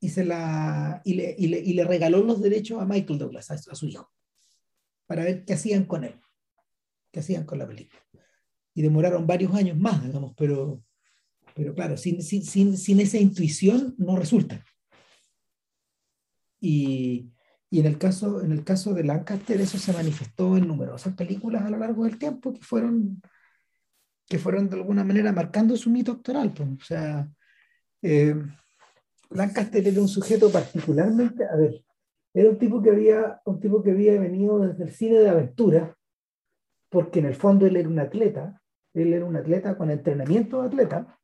[0.00, 3.50] Y, se la, y, le, y, le, y le regaló los derechos a Michael Douglas,
[3.50, 4.12] a, a, su hijo,
[5.06, 6.14] para ver qué hacían con él,
[7.10, 8.00] qué hacían con la película.
[8.74, 10.82] Y demoraron varios años más, digamos, pero,
[11.54, 14.64] pero claro, sin, sin, sin, sin esa intuición no resulta.
[16.60, 17.32] Y,
[17.70, 21.64] y en el, caso, en el caso de Lancaster, eso se manifestó en numerosas películas
[21.64, 23.20] a lo largo del tiempo que fueron
[24.28, 26.52] que fueron de alguna manera marcando su mito actoral.
[26.52, 26.68] Pues.
[26.68, 27.28] O sea,
[28.02, 28.34] eh,
[29.30, 31.82] Lancaster era un sujeto particularmente, a ver,
[32.32, 35.96] era un tipo que había, un tipo que había venido desde el cine de aventura,
[36.88, 38.60] porque en el fondo él era un atleta,
[38.94, 41.18] él era un atleta con entrenamiento de atleta,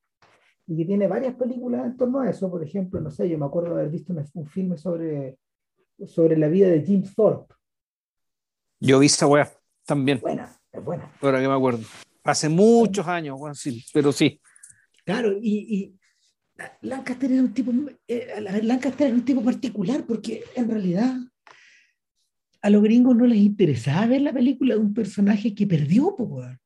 [0.67, 3.47] y que tiene varias películas en torno a eso, por ejemplo, no sé, yo me
[3.47, 5.39] acuerdo de haber visto un, un filme sobre,
[6.07, 7.55] sobre la vida de Jim Thorpe.
[8.81, 9.51] Yo vi esa weá
[9.85, 10.21] también.
[10.21, 11.11] Buena, es buena.
[11.21, 11.83] Ahora que me acuerdo.
[12.23, 14.41] Hace muchos años, sí, pero sí.
[15.05, 15.99] Claro, y, y
[16.83, 17.73] Lancaster era un tipo,
[18.09, 21.17] eh, Lancaster era un tipo particular porque en realidad
[22.65, 26.57] a los gringos no les interesaba ver la película de un personaje que perdió, pues,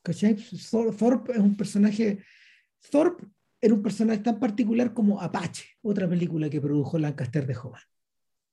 [0.00, 0.36] ¿cachai?
[0.96, 2.22] Thorpe es un personaje,
[2.88, 3.24] Thorpe
[3.60, 7.82] era un personaje tan particular como Apache, otra película que produjo Lancaster de joven,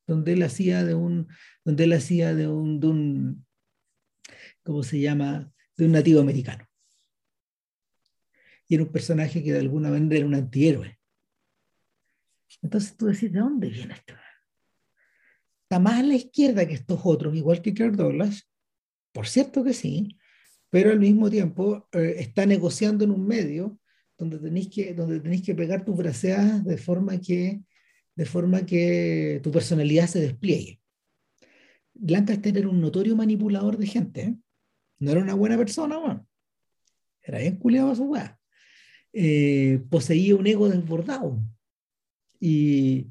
[0.08, 1.28] donde él hacía de un,
[1.64, 3.46] donde él hacía de un, de un
[4.64, 6.66] ¿cómo se llama?, de un nativo americano.
[8.68, 10.98] Y era un personaje que de alguna manera era un antihéroe.
[12.64, 14.16] Entonces tú decís, ¿de dónde viene esto?
[15.72, 18.46] Está más a la izquierda que estos otros, igual que Kirk Douglas,
[19.14, 20.18] por cierto que sí,
[20.70, 23.80] pero al mismo tiempo eh, está negociando en un medio
[24.18, 27.62] donde tenéis que, donde tenéis que pegar tus braceadas de forma que,
[28.16, 30.82] de forma que tu personalidad se despliegue.
[31.94, 34.22] Lancaster era un notorio manipulador de gente.
[34.24, 34.36] ¿eh?
[35.00, 36.28] no era una buena persona, man.
[37.24, 38.38] Era bien culiado a su weá.
[39.14, 41.40] Eh, poseía un ego desbordado.
[42.42, 43.08] Y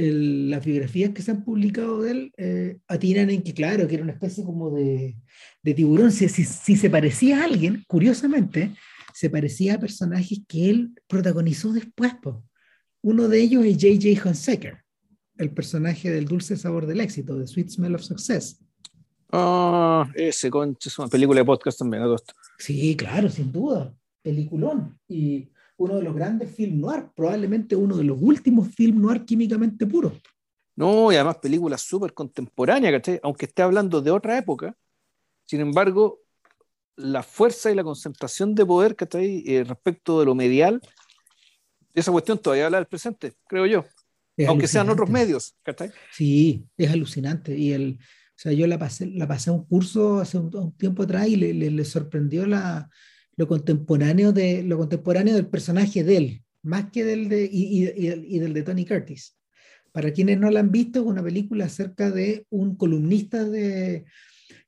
[0.00, 4.04] las biografías que se han publicado de él eh, atinan en que, claro, que era
[4.04, 5.16] una especie como de,
[5.62, 6.12] de tiburón.
[6.12, 8.74] Si, si, si, se parecía a alguien, curiosamente,
[9.14, 12.14] se parecía a personajes que él protagonizó después.
[12.22, 12.44] Po.
[13.02, 14.28] Uno de ellos es J.J.
[14.28, 14.78] Hunsaker,
[15.38, 18.60] el personaje del dulce sabor del éxito, de Sweet Smell of Success.
[19.32, 22.02] Ah, ese concha, es una película de podcast también.
[22.58, 23.94] Sí, claro, sin duda.
[24.22, 24.98] Peliculón.
[25.08, 25.48] Y
[25.80, 30.12] uno de los grandes film noir, probablemente uno de los últimos film noir químicamente puros.
[30.76, 33.20] No, y además películas súper contemporáneas, ¿cachai?
[33.22, 34.76] Aunque esté hablando de otra época,
[35.46, 36.20] sin embargo,
[36.96, 39.42] la fuerza y la concentración de poder, ¿cachai?
[39.46, 40.80] Eh, respecto de lo medial,
[41.94, 43.84] esa cuestión todavía habla del presente, creo yo.
[44.46, 45.90] aunque sean otros medios, ¿cachai?
[46.12, 47.56] Sí, es alucinante.
[47.56, 51.26] Y el, o sea, yo la pasé, la pasé un curso hace un, tiempo atrás
[51.26, 52.90] y le, sorprendió la,
[53.40, 56.42] lo, contemporáneo de, lo contemporáneo del personaje de él.
[56.62, 59.34] más que del de, y, y, y, del de Tony Curtis.
[59.92, 64.04] Para quienes no la han visto, es una película acerca de un columnista de,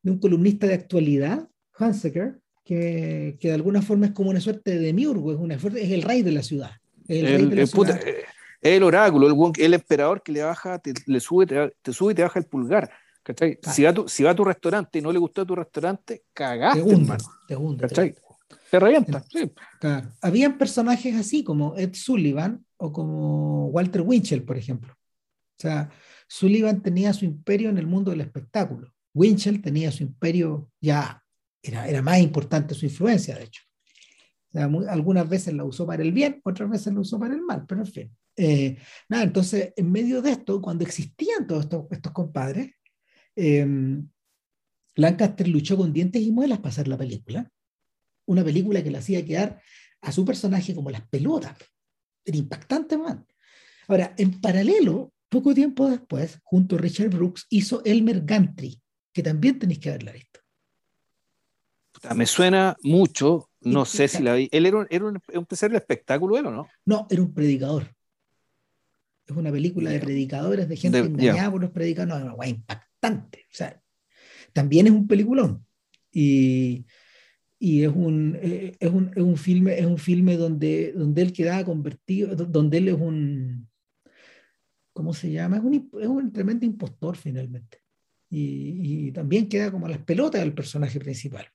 [0.03, 4.71] de un columnista de actualidad, Hansecker, que, que, de alguna forma es como una suerte
[4.71, 6.71] de demiurgo, es, una, es el rey de la ciudad.
[7.09, 8.01] El, el, de la ciudad.
[8.01, 8.11] Puta,
[8.63, 12.15] el oráculo, el, el, emperador que le baja, te, le sube, te, te, sube y
[12.15, 12.91] te baja el pulgar.
[13.23, 13.57] ¿cachai?
[13.57, 13.75] Claro.
[13.75, 16.81] Si, va tu, si va a tu restaurante y no le gustó tu restaurante, cagaste,
[16.81, 17.25] te hunde, hermano.
[17.47, 18.15] Te hunde, ¿cachai?
[18.15, 18.32] Te
[18.79, 19.25] revienta.
[19.31, 19.51] Sí.
[19.81, 20.11] Claro.
[20.21, 24.93] Habían personajes así como Ed Sullivan o como Walter Winchell, por ejemplo.
[24.93, 25.91] O sea,
[26.27, 28.93] Sullivan tenía su imperio en el mundo del espectáculo.
[29.15, 31.23] Winchell tenía su imperio ya,
[31.63, 33.63] era, era más importante su influencia, de hecho.
[34.49, 37.35] O sea, muy, algunas veces la usó para el bien, otras veces la usó para
[37.35, 38.17] el mal, pero en fin.
[38.37, 42.71] Eh, nada, entonces, en medio de esto, cuando existían todos estos, estos compadres,
[43.37, 43.67] eh,
[44.95, 47.51] Lancaster luchó con dientes y muelas para hacer la película.
[48.33, 49.61] Una película que le hacía quedar
[50.01, 51.55] a su personaje como las pelotas.
[52.25, 53.27] Era impactante, man.
[53.89, 58.81] Ahora, en paralelo, poco tiempo después, junto a Richard Brooks, hizo Elmer Gantry,
[59.13, 60.41] que también tenéis que haberla visto.
[62.17, 64.49] Me suena mucho, no sé si la vi.
[64.51, 66.69] ¿Él era un, era un empresario espectáculo, él o no?
[66.87, 67.95] No, era un predicador.
[69.27, 71.51] Es una película de predicadores, de gente de, engañada yeah.
[71.51, 72.25] por los predicadores.
[72.25, 73.45] No, guay impactante.
[73.53, 73.79] O sea,
[74.55, 75.67] también es un peliculón.
[76.11, 76.87] Y,
[77.65, 81.65] y es, un, es, un, es un filme, es un filme donde, donde él quedaba
[81.65, 83.71] convertido, donde él es un,
[84.93, 85.59] ¿cómo se llama?
[85.59, 87.79] Es un, es un tremendo impostor finalmente.
[88.29, 91.47] Y, también queda como las pelotas del personaje principal.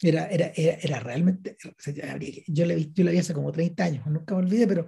[0.00, 1.56] Era, era, era, realmente,
[2.46, 4.86] yo le, vi, yo le vi hace como 30 años, nunca me olvidé, pero,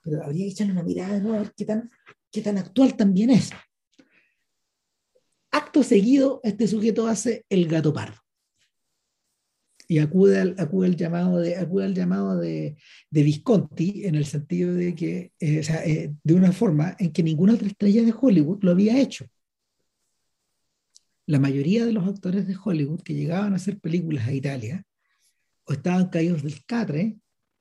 [0.00, 1.34] pero habría que echarle una mirada ¿no?
[1.34, 1.90] a ver qué tan,
[2.30, 3.50] qué tan actual también es.
[5.50, 8.23] Acto seguido, este sujeto hace el gato pardo
[9.86, 12.76] y acude al, acude al llamado, de, acude al llamado de,
[13.10, 17.12] de Visconti en el sentido de que, eh, o sea, eh, de una forma en
[17.12, 19.26] que ninguna otra estrella de Hollywood lo había hecho.
[21.26, 24.84] La mayoría de los actores de Hollywood que llegaban a hacer películas a Italia
[25.64, 27.16] o estaban caídos del catre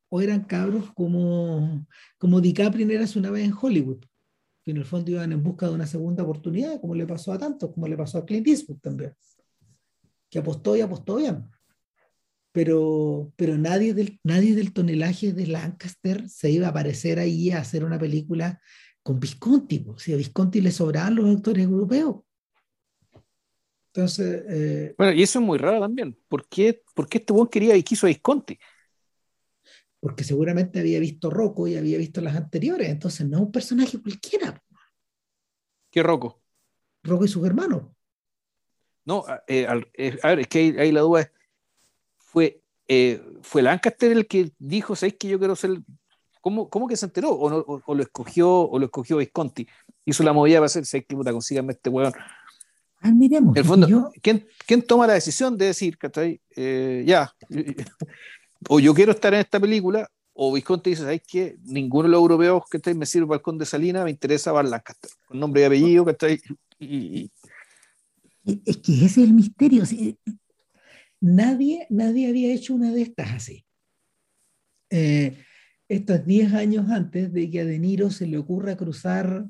[0.09, 4.03] o eran cabros como, como DiCaprio era una vez en Hollywood,
[4.63, 7.37] que en el fondo iban en busca de una segunda oportunidad, como le pasó a
[7.37, 9.15] tantos, como le pasó a Clint Eastwood también,
[10.29, 11.49] que apostó y apostó bien
[12.53, 17.57] pero, pero nadie, del, nadie del tonelaje de Lancaster se iba a aparecer ahí a
[17.57, 18.61] hacer una película
[19.01, 19.83] con Visconti.
[19.89, 22.17] O sea, a Visconti le sobraban los actores europeos.
[23.87, 24.43] Entonces.
[24.47, 26.15] Eh, bueno, y eso es muy raro también.
[26.27, 28.59] ¿Por qué, por qué este buen quería y quiso a Visconti?
[29.99, 32.87] Porque seguramente había visto Rocco y había visto las anteriores.
[32.87, 34.63] Entonces, no es un personaje cualquiera.
[35.89, 36.39] ¿Qué Rocco?
[37.01, 37.87] Rocco y sus hermanos.
[39.05, 41.31] No, eh, eh, a ver, es que ahí, ahí la duda es
[42.33, 45.79] fue, eh, fue Lancaster el que dijo, ¿sabéis que yo quiero ser...
[46.41, 47.29] ¿Cómo, ¿Cómo, que se enteró?
[47.29, 49.65] ¿O, no, o, o, lo escogió o lo escogió Visconti?
[50.03, 52.11] Hizo la movida para hacer, ¿sabéis que puta, consíganme este weón?
[52.99, 53.55] Ah, miremos.
[53.55, 54.11] En el fondo, yo...
[54.21, 56.41] ¿quién, ¿quién, toma la decisión de decir, ¿cachai?
[56.55, 57.31] Eh, ya,
[58.67, 62.19] o yo quiero estar en esta película, o Visconti dice, ¿sabéis que ninguno de los
[62.19, 65.65] europeos que me sirve para el Conde Salina me interesa Bar Lancaster, con nombre y
[65.65, 66.41] apellido, ¿cachai?
[66.79, 67.31] Y, y...
[68.65, 69.83] Es que ese es el misterio.
[71.23, 73.65] Nadie, nadie había hecho una de estas así.
[74.89, 75.37] Eh,
[75.87, 79.45] esto es 10 años antes de que a De Niro se le ocurra cruzar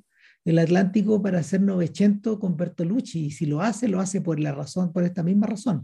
[0.46, 3.26] el Atlántico para hacer Novecento con Bertolucci.
[3.26, 5.84] Y si lo hace, lo hace por la razón, por esta misma razón.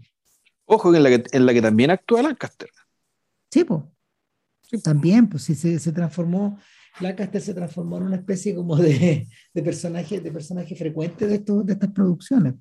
[0.66, 2.70] Ojo, en la que, en la que también actúa Lancaster.
[3.52, 3.82] Sí, pues.
[4.62, 6.60] Sí, también, pues sí, se, se, transformó,
[7.00, 11.66] Lancaster se transformó en una especie como de, de personaje, de personaje frecuente de, estos,
[11.66, 12.54] de estas producciones.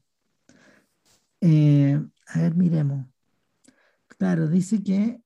[1.42, 3.06] Eh, a ver, miremos.
[4.18, 5.20] Claro, dice que,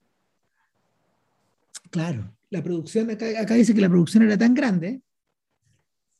[1.90, 5.00] claro, la producción, acá, acá dice que la producción era tan grande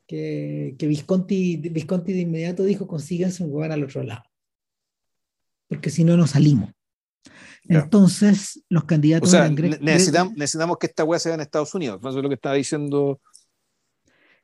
[0.06, 4.24] que, que Visconti, Visconti de inmediato dijo, consíganse un huevón al otro lado,
[5.68, 6.70] porque si no, no salimos.
[7.64, 9.28] Entonces, los candidatos...
[9.28, 12.34] O sea, necesitamos, necesitamos que esta hueá sea en Estados Unidos, eso es lo que
[12.34, 13.20] estaba diciendo...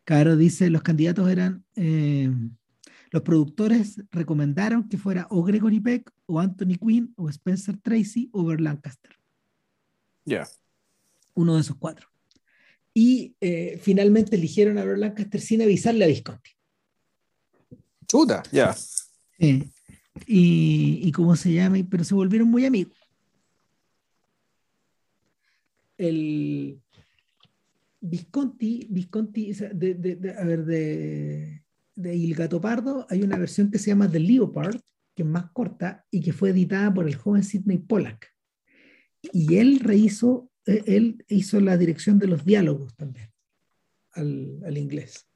[0.05, 1.65] Claro, dice, los candidatos eran...
[1.77, 2.31] Eh,
[3.11, 8.45] los productores recomendaron que fuera o Gregory Peck, o Anthony Quinn, o Spencer Tracy, o
[8.45, 9.13] Bert Lancaster.
[10.25, 10.45] Ya.
[10.45, 10.49] Yeah.
[11.35, 12.07] Uno de esos cuatro.
[12.93, 16.51] Y eh, finalmente eligieron a Bert Lancaster sin avisarle a Visconti.
[18.07, 18.51] Chuta, ya.
[18.51, 18.77] Yeah.
[19.39, 19.73] Sí.
[20.27, 22.97] Y, y cómo se llama, pero se volvieron muy amigos.
[25.97, 26.81] El
[28.01, 31.63] Visconti, Visconti, de, de, de, a ver, de,
[31.95, 34.79] de El Gato Pardo hay una versión que se llama The Leopard,
[35.19, 38.33] que es más corta y que fue editada por el joven Sidney Pollack.
[39.33, 43.33] Y él rehizo eh, él hizo la dirección de los diálogos también
[44.13, 45.27] al, al inglés.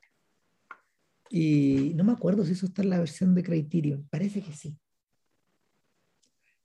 [1.30, 4.76] Y no me acuerdo si eso está en la versión de Criterion, parece que sí.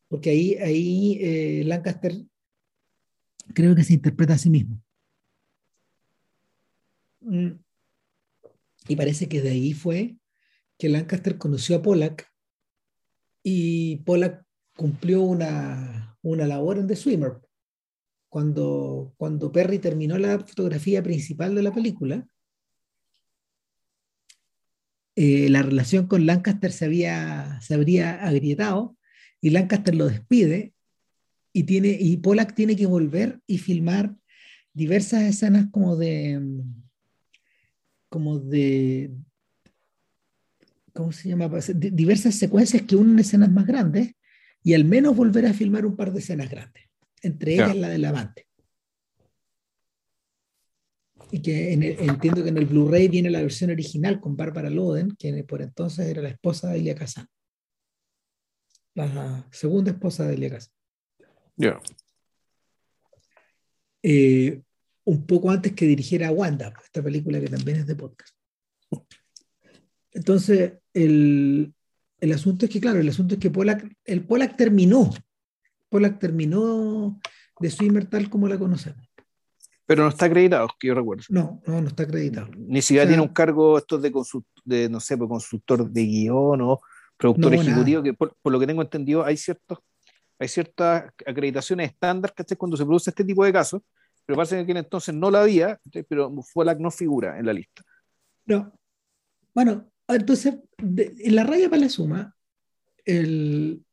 [0.10, 2.14] Porque ahí, ahí eh, Lancaster
[3.56, 4.80] creo que se interpreta a sí mismo.
[7.22, 7.54] Mm.
[8.90, 10.18] Y parece que de ahí fue
[10.78, 12.32] que Lancaster conoció a Pollack
[13.50, 14.44] y Pollack
[14.76, 17.38] cumplió una, una labor en The Swimmer.
[18.28, 22.28] Cuando, cuando Perry terminó la fotografía principal de la película,
[25.16, 28.98] eh, la relación con Lancaster se, había, se habría agrietado
[29.40, 30.74] y Lancaster lo despide
[31.54, 34.14] y, tiene, y Pollack tiene que volver y filmar
[34.74, 36.42] diversas escenas como de
[38.10, 39.12] como de
[40.98, 41.50] ¿cómo se llama?
[41.74, 44.14] diversas secuencias que unen escenas más grandes
[44.64, 46.84] y al menos volver a filmar un par de escenas grandes,
[47.22, 48.48] entre ellas la del amante
[51.32, 55.46] y que entiendo que en el Blu-ray viene la versión original con Barbara Loden, quien
[55.46, 57.28] por entonces era la esposa de Elia Kazan.
[58.94, 60.74] La segunda esposa de Elia Kazan.
[61.58, 61.82] Ya.
[64.04, 64.62] Eh,
[65.04, 68.36] un poco antes que dirigiera Wanda, esta película que también es de podcast.
[70.12, 71.74] Entonces, el,
[72.20, 75.10] el asunto es que, claro, el asunto es que Pollack, el Pollack terminó.
[75.90, 77.20] Pollack terminó
[77.60, 79.08] de Swimmer tal como la conocemos.
[79.86, 81.24] Pero no está acreditado, que yo recuerdo.
[81.30, 82.50] No, no, no está acreditado.
[82.58, 84.12] Ni siquiera tiene un cargo esto de,
[84.66, 86.82] de no sé, pues, consultor de guion o
[87.16, 89.80] productor ejecutivo, que por, lo que tengo entendido hay ciertos
[90.40, 93.82] hay ciertas acreditaciones estándar que cuando se produce este tipo de casos,
[94.24, 97.82] pero parece que entonces no la había, pero que no figura en la lista.
[98.46, 98.72] No.
[99.56, 102.36] Bueno, entonces, en la raya para la suma,
[103.06, 103.84] el,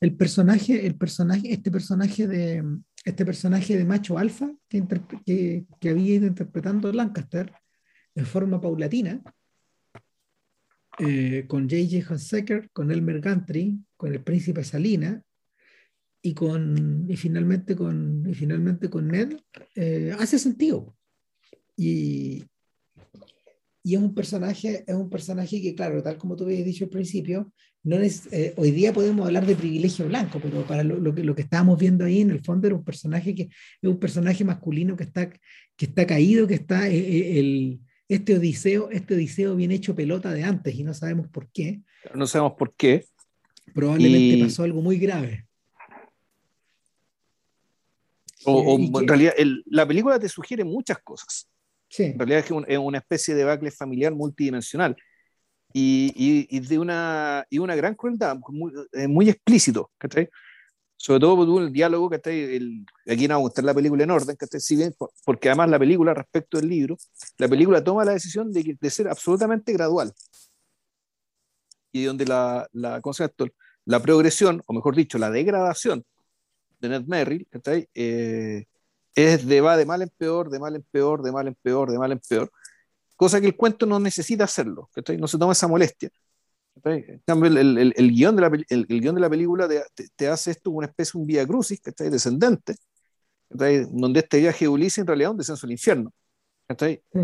[0.00, 2.64] el personaje, el personaje, este personaje de,
[3.04, 4.84] este personaje de macho alfa que,
[5.24, 7.52] que, había ido interpretando Lancaster
[8.14, 9.22] de forma paulatina,
[10.98, 12.12] eh, con J.J.
[12.12, 15.22] Hunsaker, con Elmer Gantry, con el príncipe Salina
[16.22, 19.36] y, con, y, finalmente, con, y finalmente con Ned,
[19.74, 20.96] eh, hace sentido.
[21.76, 22.44] Y,
[23.86, 26.90] y es un personaje, es un personaje que, claro, tal como tú habías dicho al
[26.90, 31.22] principio, no es, eh, hoy día podemos hablar de privilegio blanco, pero para lo, que,
[31.22, 33.50] lo que estábamos viendo ahí, en el fondo era un personaje que es
[33.82, 38.88] un personaje masculino que está, que está caído, que está eh, eh, el, este odiseo,
[38.90, 41.82] este odiseo bien hecho pelota de antes y no sabemos por qué.
[42.14, 43.04] No sabemos por qué.
[43.74, 45.46] Probablemente pasó algo muy grave.
[48.46, 49.34] O, en realidad
[49.66, 51.50] la película te sugiere muchas cosas.
[51.98, 54.96] En realidad es, es una especie de bacle familiar multidimensional.
[55.76, 60.30] Y, y, de una, y una gran crueldad, muy, eh, muy explícito, ¿cachai?
[60.96, 64.10] Sobre todo por el diálogo, que el, aquí no vamos a mostrar la película en
[64.12, 66.96] orden, que si bien, porque además la película, respecto del libro,
[67.38, 70.12] la película toma la decisión de, de ser absolutamente gradual.
[71.90, 73.46] Y donde la, la, concepto,
[73.84, 76.04] la progresión, o mejor dicho, la degradación
[76.80, 77.48] de Ned Merrill,
[77.94, 78.64] eh,
[79.14, 81.90] es de va de mal en peor, de mal en peor, de mal en peor,
[81.90, 82.50] de mal en peor,
[83.16, 86.10] cosa que el cuento no necesita hacerlo, no se toma esa molestia.
[86.84, 90.26] En cambio, el, el, el, guion de la, el, guion de la película te, te,
[90.26, 92.10] hace esto una especie de un vía crucis, ¿cachai?
[92.10, 92.74] descendente,
[93.48, 96.12] donde este viaje de Ulises en realidad es un descenso al infierno.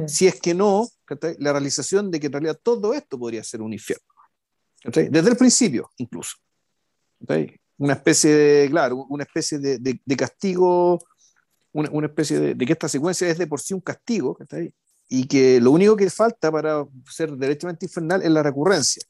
[0.07, 0.87] Si es que no,
[1.39, 4.05] la realización de que en realidad todo esto podría ser un infierno.
[4.85, 6.37] Desde el principio, incluso.
[7.79, 11.01] Una especie de, claro, una especie de, de, de castigo
[11.73, 14.37] una, una especie de, de, que esta secuencia es de por sí un castigo,
[15.09, 19.03] y que lo único que falta para ser derechamente infernal es la recurrencia.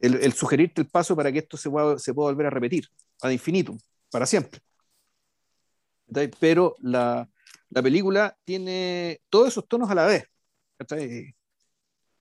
[0.00, 2.88] El, el, sugerirte el paso para que esto se pueda, se pueda volver a repetir
[3.20, 3.78] ad infinitum,
[4.10, 4.60] para siempre.
[6.40, 7.28] Pero la,
[7.68, 10.24] la, película tiene todos esos tonos a la vez.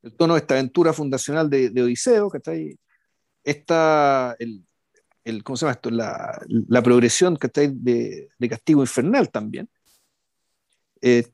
[0.04, 2.30] El tono de esta aventura fundacional de, de Odiseo,
[3.44, 4.66] Esta, el,
[5.28, 5.90] el, ¿cómo se llama esto?
[5.90, 9.70] La, la progresión de, de, castigo infernal también.
[11.02, 11.28] Eh,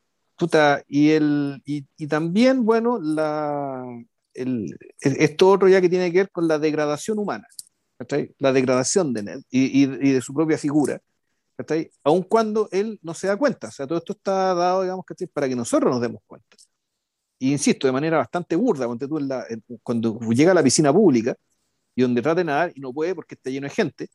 [0.88, 3.84] y, el, y, y, también, bueno, la,
[4.34, 7.48] el, esto otro ya que tiene que ver con la degradación humana,
[8.40, 11.00] la degradación de Ned y, y, y de su propia figura,
[12.04, 13.68] aun cuando él no se da cuenta.
[13.68, 16.58] O sea, todo esto está dado, digamos, para que nosotros nos demos cuenta.
[17.40, 19.46] Y insisto, de manera bastante burda, cuando, tú la,
[19.82, 21.36] cuando llega a la piscina pública,
[21.96, 24.08] y donde trata de nadar y no puede porque está lleno de gente,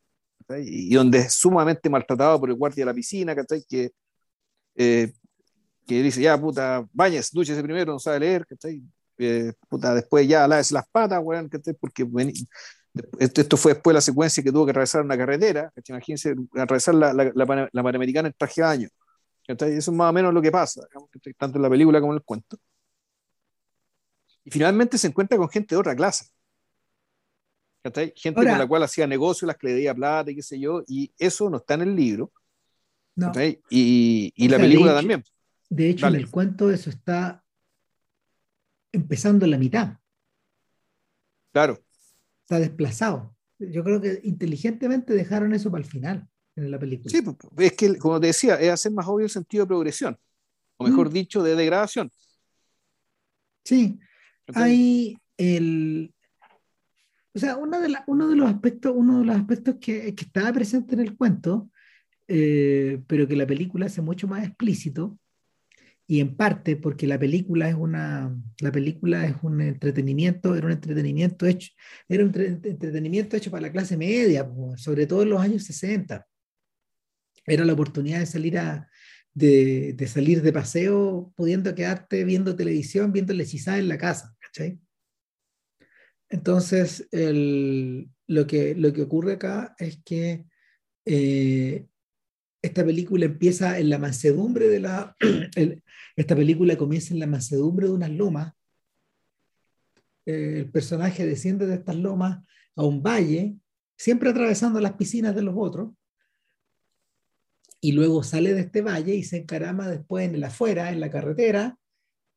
[0.61, 3.35] y donde es sumamente maltratado por el guardia de la piscina,
[3.69, 3.93] que,
[4.77, 5.13] eh,
[5.87, 8.47] que dice, ya, puta, bañes, dúchese primero, no sabe leer,
[9.19, 11.51] eh, puta, después ya lávese las patas, weón,
[11.81, 12.07] porque
[13.19, 17.13] Esto fue después de la secuencia que tuvo que atravesar una carretera, imagínense, atravesar la,
[17.13, 18.89] la, la, la Panamericana en traje de baño.
[19.47, 20.83] Eso es más o menos lo que pasa,
[21.39, 22.57] tanto en la película como en el cuento.
[24.45, 26.27] Y finalmente se encuentra con gente de otra clase.
[27.93, 30.83] Gente con la cual hacía negocio, las que le debía plata y qué sé yo,
[30.87, 32.33] y eso no está en el libro.
[33.17, 33.33] No.
[33.69, 35.25] Y, y la película también.
[35.69, 37.45] De hecho, en el cuento eso está
[38.93, 39.99] empezando en la mitad.
[41.53, 41.83] Claro.
[42.43, 43.35] Está desplazado.
[43.59, 47.11] Yo creo que inteligentemente dejaron eso para el final en la película.
[47.11, 47.23] Sí,
[47.59, 50.19] es que, como te decía, es hacer más obvio el sentido de progresión,
[50.77, 51.13] o mejor mm.
[51.13, 52.11] dicho, de degradación.
[53.65, 53.99] Sí,
[54.55, 56.15] hay el...
[57.39, 60.53] O sea, uno de, uno de los aspectos, uno de los aspectos que, que estaba
[60.53, 61.71] presente en el cuento,
[62.27, 65.17] eh, pero que la película hace mucho más explícito,
[66.09, 70.73] y en parte porque la película es una la película es un entretenimiento era un
[70.73, 71.71] entretenimiento hecho
[72.09, 76.27] era un entretenimiento hecho para la clase media sobre todo en los años 60
[77.47, 78.89] era la oportunidad de salir a
[79.35, 84.35] de, de salir de paseo pudiendo quedarte viendo televisión viendo el hechizada en la casa
[84.41, 84.81] ¿cachai?
[86.31, 90.45] Entonces el, lo que lo que ocurre acá es que
[91.05, 91.87] eh,
[92.61, 95.17] esta película empieza en la mansedumbre de la...
[96.17, 98.53] esta película comienza en la mansedumbre de unas lomas.
[100.27, 102.45] Eh, el personaje desciende de estas lomas
[102.77, 103.57] a un valle,
[103.97, 105.93] siempre atravesando las piscinas de los otros,
[107.81, 111.11] y luego sale de este valle y se encarama después en la afuera, en la
[111.11, 111.79] carretera,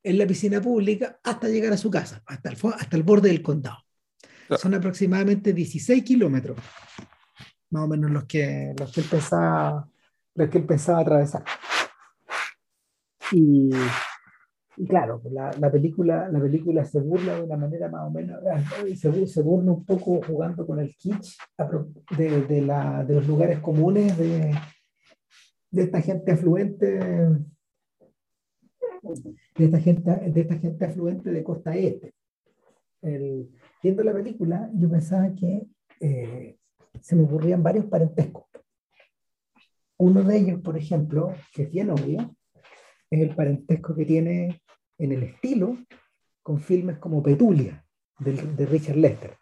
[0.04, 3.42] en la piscina pública, hasta llegar a su casa, hasta el, hasta el borde del
[3.42, 3.78] condado.
[4.58, 6.58] Son aproximadamente 16 kilómetros,
[7.70, 9.88] más o menos los que, los que empezaba
[10.36, 11.44] lo que él pensaba atravesar.
[13.32, 13.70] Y,
[14.78, 18.42] y claro, la, la, película, la película se burla de una manera más o menos,
[18.98, 21.38] se, se burla un poco jugando con el kitsch
[22.18, 24.54] de, de, la, de los lugares comunes de,
[25.70, 27.30] de esta gente afluente
[29.02, 32.14] de esta gente, de esta gente afluente de costa este.
[33.02, 33.50] El,
[33.82, 35.66] viendo la película, yo pensaba que
[36.00, 36.58] eh,
[37.00, 38.46] se me ocurrían varios parentescos.
[39.98, 42.36] Uno de ellos, por ejemplo, que es bien obvio,
[43.10, 44.62] es el parentesco que tiene
[44.98, 45.78] en el estilo
[46.42, 47.86] con filmes como Petulia,
[48.20, 49.38] de, de Richard Lester,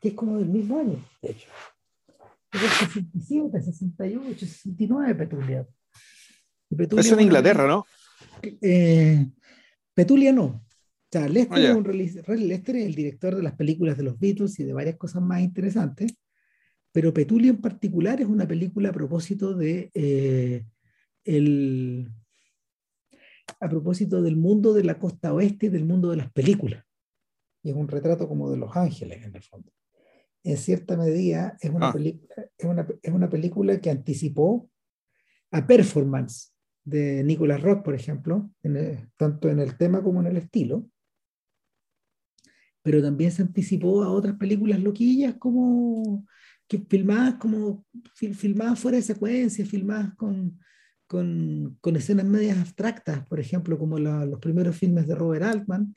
[0.00, 1.48] que es como del mismo año, de hecho.
[2.52, 5.66] Es del 67, 68, 69 Petulia.
[6.76, 7.86] Petulia es en Inglaterra, ¿no?
[8.42, 9.26] Eh,
[9.94, 10.44] Petulia no.
[10.44, 10.64] O
[11.10, 14.64] sea, Lester, oh, es Lester es el director de las películas de los Beatles y
[14.64, 16.14] de varias cosas más interesantes.
[16.90, 20.64] Pero Petulia en particular es una película a propósito de eh,
[21.24, 22.10] el,
[23.60, 26.84] a propósito del mundo de la costa oeste y del mundo de las películas.
[27.62, 29.70] Y es un retrato como de Los Ángeles, en el fondo.
[30.42, 31.94] En cierta medida, es una, ah.
[31.96, 34.68] es una, es una película que anticipó
[35.50, 36.51] a performance
[36.84, 38.50] de Nicolas Rock, por ejemplo,
[39.16, 40.88] tanto en el tema como en el estilo,
[42.82, 46.26] pero también se anticipó a otras películas loquillas como
[46.88, 50.58] filmadas como filmadas fuera de secuencia, filmadas con,
[51.06, 55.94] con, con escenas medias abstractas, por ejemplo, como los primeros filmes de Robert Altman.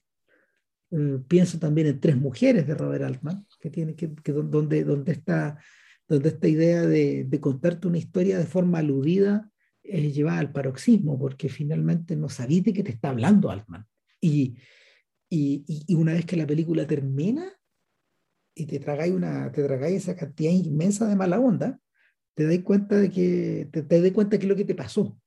[0.91, 5.13] Eh, pienso también en Tres Mujeres de Robert Altman, que tiene que, que donde, donde,
[5.13, 5.57] está,
[6.07, 9.49] donde esta idea de, de contarte una historia de forma aludida
[9.87, 13.85] es llevada al paroxismo, porque finalmente no sabes de qué te está hablando Altman.
[14.19, 14.55] Y,
[15.29, 17.51] y, y, una vez que la película termina,
[18.55, 21.79] y te tragáis, una, te tragáis esa cantidad inmensa de mala onda,
[22.33, 24.75] te dais cuenta de que, te, te das cuenta de qué es lo que te
[24.75, 25.19] pasó.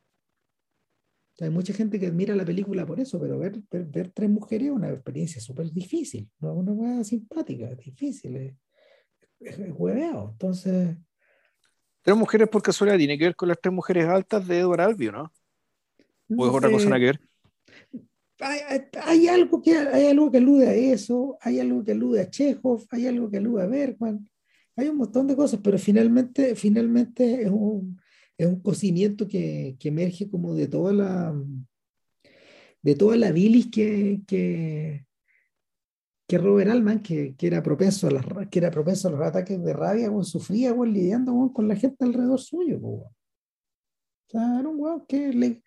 [1.41, 4.73] hay mucha gente que admira la película por eso, pero ver, ver, tres mujeres es
[4.73, 8.55] una experiencia súper difícil, no una cosa simpática, es difícil, es,
[9.41, 9.59] es.
[9.59, 10.97] Entonces.
[12.03, 15.13] Tres mujeres por casualidad tiene que ver con las tres mujeres altas de Edward Albio,
[15.13, 15.33] ¿no?
[16.37, 17.21] ¿O es otra cosa que ver?
[18.41, 22.87] hay, algo que, hay algo que alude a eso, hay algo que alude a Chekhov,
[22.91, 24.29] hay algo que alude a Bergman,
[24.77, 28.01] hay un montón de cosas, pero finalmente, finalmente es un,
[28.37, 31.35] es un cocimiento que, que, emerge como de toda la
[32.81, 35.05] de toda la bilis que, que,
[36.29, 39.61] que Robert Altman, que, que, era propenso a las, que era propenso a los ataques
[39.65, 42.79] de rabia, sufría lidiando con la gente alrededor suyo
[44.31, 45.63] era un weón que le,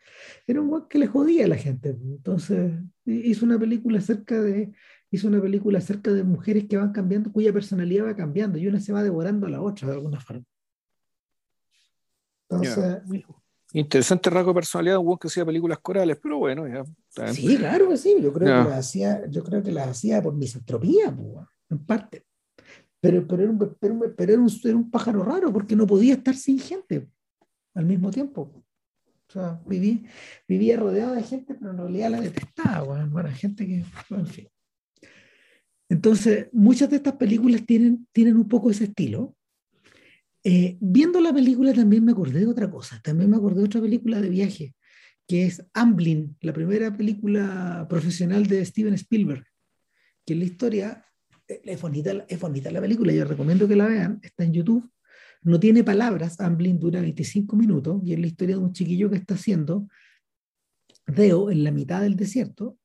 [0.45, 1.89] era un que le jodía a la gente.
[1.89, 2.73] Entonces,
[3.05, 4.71] hizo una película acerca de,
[5.09, 8.79] hizo una película acerca de mujeres que van cambiando, cuya personalidad va cambiando y una
[8.79, 10.45] se va devorando a la otra de alguna forma.
[12.49, 13.01] Entonces,
[13.73, 16.83] Interesante rasgo de personalidad un que hacía películas corales, pero bueno, ya.
[17.33, 18.17] Sí, claro que sí.
[18.21, 21.15] Yo creo, que las hacía, yo creo que las hacía por misantropía,
[21.69, 22.25] en parte.
[22.99, 26.15] pero, pero, era, un, pero, pero era, un, era, un, pájaro raro porque no podía
[26.15, 27.09] estar sin gente
[27.73, 28.51] al mismo tiempo.
[29.29, 30.01] O sea, vivía,
[30.47, 34.49] vivía rodeado de gente, pero en realidad la detestaba, bueno, bueno gente que, en fin.
[35.87, 39.35] Entonces, muchas de estas películas tienen, tienen un poco ese estilo.
[40.43, 43.81] Eh, viendo la película también me acordé de otra cosa, también me acordé de otra
[43.81, 44.75] película de viaje,
[45.27, 49.45] que es Amblin, la primera película profesional de Steven Spielberg,
[50.25, 51.05] que es la historia,
[51.47, 54.91] eh, es bonita, es bonita la película, yo recomiendo que la vean, está en YouTube,
[55.43, 59.17] no tiene palabras, Amblin dura 25 minutos y es la historia de un chiquillo que
[59.17, 59.87] está haciendo
[61.07, 62.77] deo en la mitad del desierto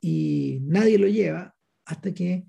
[0.00, 1.54] y nadie lo lleva
[1.84, 2.46] hasta que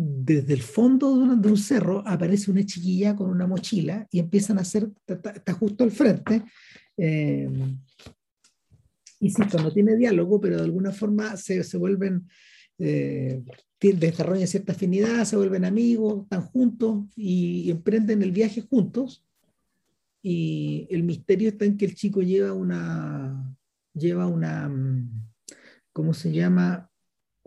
[0.00, 4.60] desde el fondo de un, cerro aparece una chiquilla con una mochila y empiezan a
[4.60, 6.44] hacer, está, justo al frente.
[6.96, 7.48] Eh,
[9.18, 12.28] insisto, no tiene diálogo, pero de alguna forma se, se vuelven,
[12.78, 13.42] eh,
[13.80, 19.26] desarrollan cierta afinidad, se vuelven amigos, están juntos y emprenden el viaje juntos.
[20.22, 23.56] Y el misterio está en que el chico lleva una,
[23.94, 24.72] lleva una,
[25.92, 26.88] ¿cómo se llama?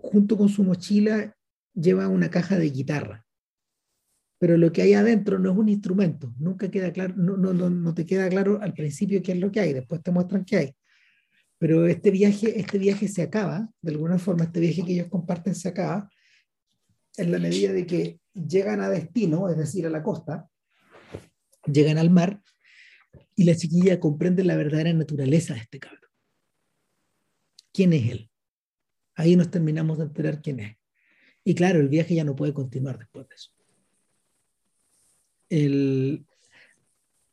[0.01, 1.35] junto con su mochila
[1.73, 3.25] lleva una caja de guitarra.
[4.39, 7.93] Pero lo que hay adentro no es un instrumento, nunca queda claro, no, no, no,
[7.93, 10.75] te queda claro al principio qué es lo que hay, después te muestran qué hay.
[11.59, 15.53] Pero este viaje, este viaje se acaba, de alguna forma este viaje que ellos comparten
[15.53, 16.09] se acaba,
[17.17, 20.49] en la medida de que llegan a destino, es decir, a la costa,
[21.71, 22.41] llegan al mar,
[23.35, 26.09] y la chiquilla comprende la verdadera naturaleza de este cabrón.
[27.73, 28.31] ¿Quién es él?
[29.15, 30.80] Ahí nos terminamos de enterar quién es.
[31.43, 33.51] Y claro, el viaje ya no puede continuar después de eso.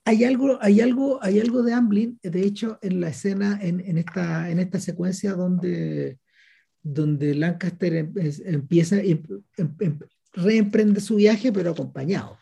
[0.04, 4.50] hay, algo, hay, algo, hay algo de Amblin, de hecho, en la escena, en, esta,
[4.50, 6.18] en esta secuencia donde,
[6.82, 8.12] donde Lancaster em,
[8.46, 9.22] empieza, em,
[9.56, 9.98] em,
[10.32, 12.38] reemprende su viaje, pero acompañado.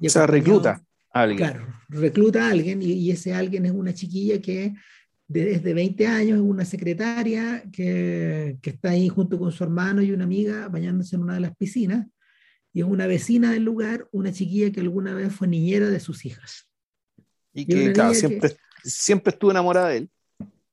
[0.00, 0.82] o sea, recluta
[1.12, 1.38] a alguien.
[1.38, 4.74] Claro, recluta a alguien y, y, ese alguien es una chiquilla que
[5.32, 10.12] desde 20 años, es una secretaria que, que, está ahí junto con su hermano y
[10.12, 12.06] una amiga bañándose en una de las piscinas,
[12.72, 16.24] y es una vecina del lugar, una chiquilla que alguna vez fue niñera de sus
[16.24, 16.68] hijas.
[17.52, 20.10] Y que, claro, siempre, siempre estuvo enamorada de él.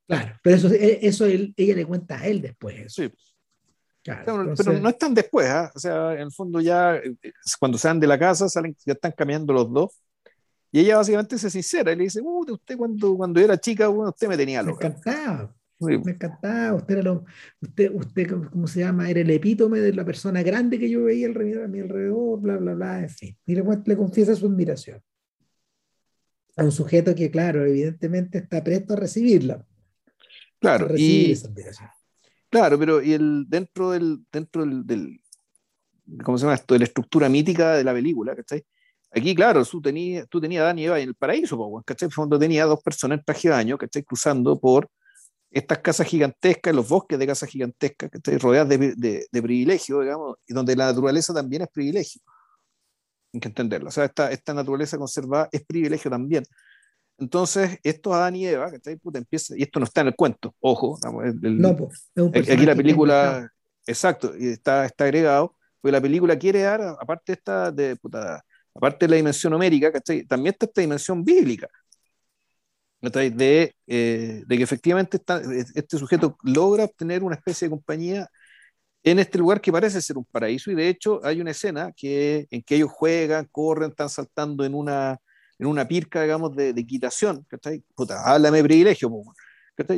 [0.06, 2.92] Claro, pero eso, e, eso ella le cuenta a él después.
[2.92, 3.10] Sí.
[4.02, 5.70] Claro, pero no es tan después, ¿ah?
[5.74, 7.14] o sea, en el fondo ya eh,
[7.58, 10.00] cuando salen de la casa, salen, ya están caminando los dos
[10.72, 14.10] y ella básicamente se sincera y le dice, uh, usted cuando, cuando era chica, bueno,
[14.10, 14.88] usted me tenía loca.
[14.88, 15.54] Me encantaba.
[15.80, 16.74] Me encantaba.
[16.74, 17.24] Usted era lo,
[17.60, 19.08] usted, usted, ¿cómo se llama?
[19.08, 22.56] Era el epítome de la persona grande que yo veía alrededor, a mi alrededor, bla,
[22.58, 23.36] bla, bla, en fin.
[23.46, 25.02] Y le, le confiesa su admiración.
[26.56, 29.64] A un sujeto que, claro, evidentemente está presto a recibirla.
[30.58, 31.34] Claro, y,
[32.50, 35.20] claro, pero y el, dentro del, dentro del, del,
[36.22, 36.74] ¿cómo se llama esto?
[36.74, 38.62] De la estructura mítica de la película, ¿cachai?
[39.12, 42.06] Aquí, claro, tú tenías tú tenía Dani en el paraíso, ¿cachai?
[42.06, 44.04] En fondo tenía dos personas en traje de baño, ¿cachai?
[44.04, 44.88] Cruzando por
[45.50, 48.38] estas casas gigantescas, los bosques de casas gigantescas, ¿cachai?
[48.38, 52.22] Rodeadas de, de, de privilegio, digamos, y donde la naturaleza también es privilegio.
[53.32, 53.88] Hay que entenderlo.
[53.88, 56.44] O sea, esta, esta naturaleza conservada es privilegio también.
[57.18, 58.96] Entonces, esto Adán y Eva, ¿cachai?
[58.96, 60.98] Puta, empieza, y esto no está en el cuento, ojo.
[61.42, 62.10] no, pues,
[62.48, 63.52] aquí la película,
[63.86, 68.42] exacto, está, está agregado, porque la película quiere dar, aparte esta de puta,
[68.80, 69.92] aparte de la dimensión numérica,
[70.26, 71.68] también está esta dimensión bíblica.
[73.00, 75.18] De, eh, de, que efectivamente
[75.74, 78.28] este sujeto logra obtener una especie de compañía
[79.02, 80.70] en este lugar que parece ser un paraíso.
[80.70, 84.74] Y de hecho hay una escena que, en que ellos juegan, corren, están saltando en
[84.74, 85.18] una,
[85.58, 87.46] en una pirca, digamos, de, de equitación,
[87.94, 89.10] Puta, háblame privilegio,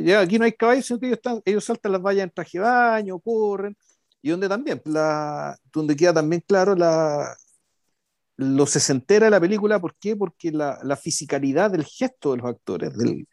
[0.03, 2.57] Ya, aquí no hay caballos, sino que ellos, están, ellos saltan las vallas en traje
[2.57, 3.75] de baño, corren,
[4.21, 7.35] y donde también, la, donde queda también claro la,
[8.43, 10.15] lo sesentera de la película, ¿por qué?
[10.15, 13.27] Porque la, la fisicalidad del gesto de los actores, del,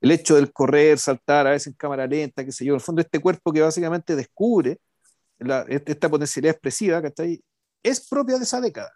[0.00, 2.80] el hecho del correr, saltar, a veces en cámara lenta, qué sé yo, en el
[2.80, 4.78] fondo este cuerpo que básicamente descubre
[5.38, 7.42] la, esta potencialidad expresiva, ¿cachai?
[7.82, 8.92] Es propia de esa década.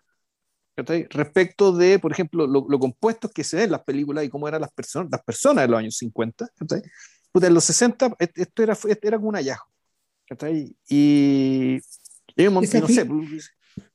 [0.74, 1.06] ¿cachai?
[1.10, 4.48] Respecto de, por ejemplo, lo, lo, compuestos que se ven en las películas y cómo
[4.48, 6.82] eran las personas, las personas de los años 50, ¿cachai?
[7.34, 9.66] en los 60 esto era, era como un hallazgo.
[10.26, 10.76] ¿cachai?
[10.88, 11.78] Y,
[12.36, 13.06] y no sé,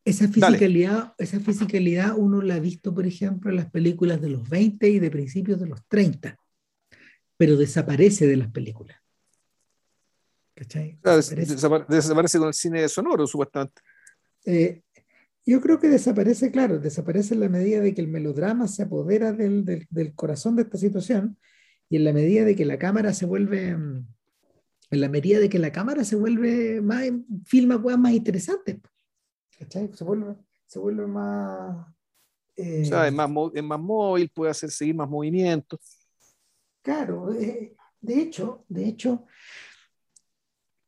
[0.04, 4.50] esa fisicalidad, esa fisicalidad uno la ha visto, por ejemplo, en las películas de los
[4.50, 6.38] 20 y de principios de los 30,
[7.38, 8.98] pero desaparece de las películas.
[10.56, 11.00] ¿Cachai?
[11.04, 12.38] Desaparece.
[12.40, 13.82] con el cine sonoro, supuestamente.
[14.46, 14.82] Eh,
[15.46, 19.34] yo creo que desaparece, claro, desaparece en la medida de que el melodrama se apodera
[19.34, 21.38] del, del, del, corazón de esta situación
[21.90, 24.06] y en la medida de que la cámara se vuelve, en
[24.92, 27.04] la medida de que la cámara se vuelve más,
[27.46, 28.78] filma cosas más interesantes.
[29.70, 30.36] Se vuelve,
[30.66, 31.88] se vuelve más...
[32.58, 35.80] eh, O sea, es más, mo- es más móvil, puede hacer seguir más movimientos.
[36.84, 39.26] Claro, eh, de hecho, de hecho,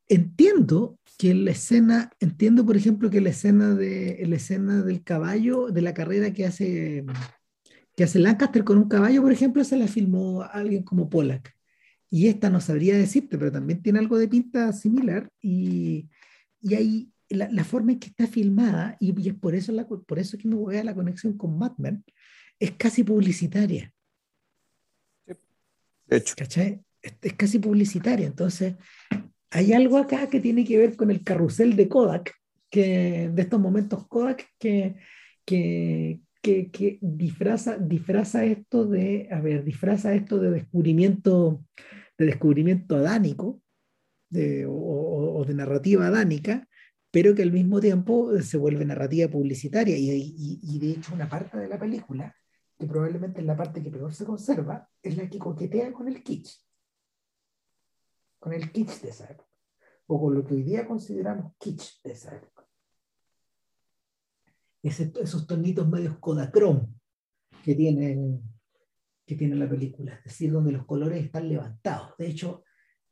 [0.07, 5.67] entiendo que la escena, entiendo por ejemplo que la escena de la escena del caballo,
[5.67, 7.05] de la carrera que hace
[7.95, 11.53] que hace Lancaster con un caballo, por ejemplo, se la filmó alguien como Pollack.
[12.11, 16.09] Y esta no sabría decirte, pero también tiene algo de pinta similar y,
[16.61, 19.88] y ahí la, la forma en que está filmada, y, y es por eso, la,
[19.88, 22.03] por eso que me voy a la conexión con Mad Men,
[22.59, 23.91] es casi publicitaria.
[25.26, 26.82] De hecho, ¿cachai?
[27.01, 28.28] Es, es casi publicitaria.
[28.28, 28.76] Entonces,
[29.49, 32.34] hay algo acá que tiene que ver con el carrusel de Kodak,
[32.69, 34.95] que, de estos momentos Kodak, que,
[35.45, 41.65] que, que, que disfraza, disfraza esto de, a ver, disfraza esto de descubrimiento,
[42.17, 43.61] de descubrimiento adánico,
[44.30, 46.67] de, o, o- o de narrativa adánica,
[47.14, 49.95] pero que al mismo tiempo se vuelve narrativa publicitaria.
[49.95, 52.36] Y, y- y de hecho, una parte de la película,
[52.76, 56.24] que probablemente es la parte que peor se conserva, es la que coquetea con el
[56.24, 56.57] kitsch.
[58.39, 59.47] Con el kitsch de esa época.
[60.07, 62.68] O con lo que hoy día consideramos kitsch de esa época.
[64.82, 66.88] Ese- esos tonitos medios Kodachrome
[67.64, 68.39] que tiene,
[69.24, 72.18] que tiene la película, es decir, donde los colores están levantados.
[72.18, 72.64] De hecho,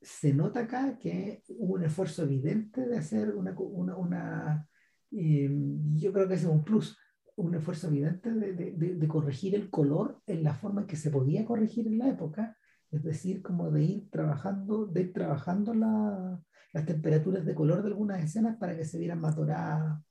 [0.01, 4.67] se nota acá que hubo un esfuerzo evidente de hacer una, una, una,
[5.11, 5.49] eh,
[5.95, 6.97] yo creo que ese es un plus,
[7.35, 10.95] un esfuerzo evidente de, de- de- de corregir el color en la forma en que
[10.95, 12.57] se podía corregir en la época,
[12.91, 16.41] es decir, como de ir trabajando, de ir trabajando la-
[16.73, 20.01] las temperaturas de color de algunas escenas para que se vieran más doradas,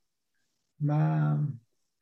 [0.78, 1.40] más,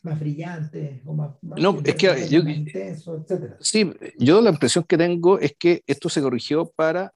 [0.02, 3.56] más brillantes, o más, más- No, es que yo- intensos, etcétera.
[3.60, 7.12] sí, yo la impresión que tengo es que esto se corrigió para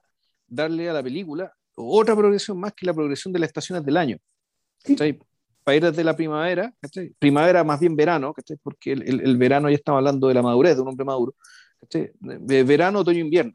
[0.55, 4.19] darle a la película otra progresión más que la progresión de las estaciones del año.
[4.85, 4.95] Sí.
[5.65, 7.15] Para ir desde la primavera, ¿cachai?
[7.19, 8.57] primavera más bien verano, ¿cachai?
[8.63, 11.35] porque el, el- el verano ya estamos hablando de la madurez de un hombre maduro,
[12.65, 13.53] verano, otoño, invierno.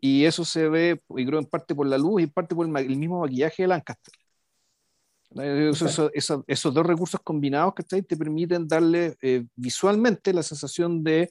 [0.00, 2.66] Y eso se ve, y creo en parte por la luz y en parte por
[2.66, 4.14] el, el mismo maquillaje de Lancaster.
[5.30, 5.68] ¿cachai?
[5.70, 11.28] Eso- eso- eso- esos dos recursos combinados te permiten darle eh, visualmente la sensación de,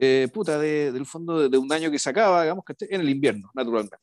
[0.00, 2.88] eh, puta, de- del fondo de, de un año que se acaba, digamos, ¿cachai?
[2.90, 3.96] en el invierno, naturalmente.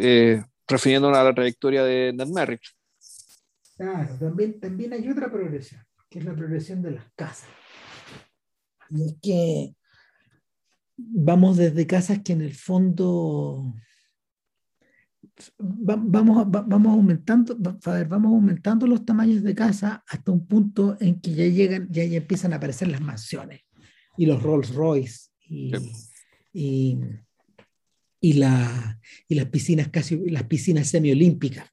[0.00, 2.62] Eh, refiriéndonos a la trayectoria de Ned Merrick.
[3.76, 7.48] Claro, también, también hay otra progresión, que es la progresión de las casas.
[8.90, 9.74] Y es que
[10.96, 13.74] vamos desde casas que en el fondo
[15.60, 21.34] va- vamos, vamos aumentando, vamos aumentando los tamaños de casa hasta un punto en que
[21.34, 23.62] ya llegan, ya, ya empiezan a aparecer las mansiones
[24.16, 25.72] y los Rolls Royce y,
[26.52, 26.98] y,
[28.20, 31.68] y, la, y las piscinas casi, las piscinas semiolímpicas.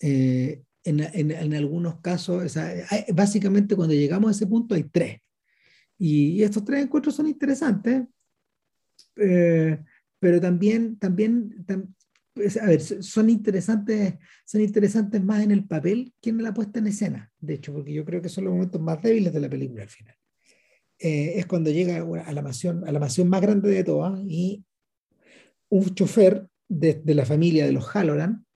[0.00, 4.74] Eh, en, en, en algunos casos, o sea, hay- básicamente cuando llegamos a ese punto
[4.74, 5.20] hay tres.
[5.98, 8.02] Y, estos tres encuentros son interesantes,
[9.16, 9.78] eh,
[10.18, 11.94] pero también, también, tam-
[12.34, 16.80] pues, a ver, son interesantes, son interesantes más en el papel que en la puesta
[16.80, 19.50] en escena, de hecho, porque yo creo que son los momentos más débiles de la
[19.50, 20.16] película al final.
[21.04, 24.64] Eh, es cuando llega a la mansión, a la mansión más grande de todas y
[25.68, 28.46] un chofer de, la familia de los Halloran,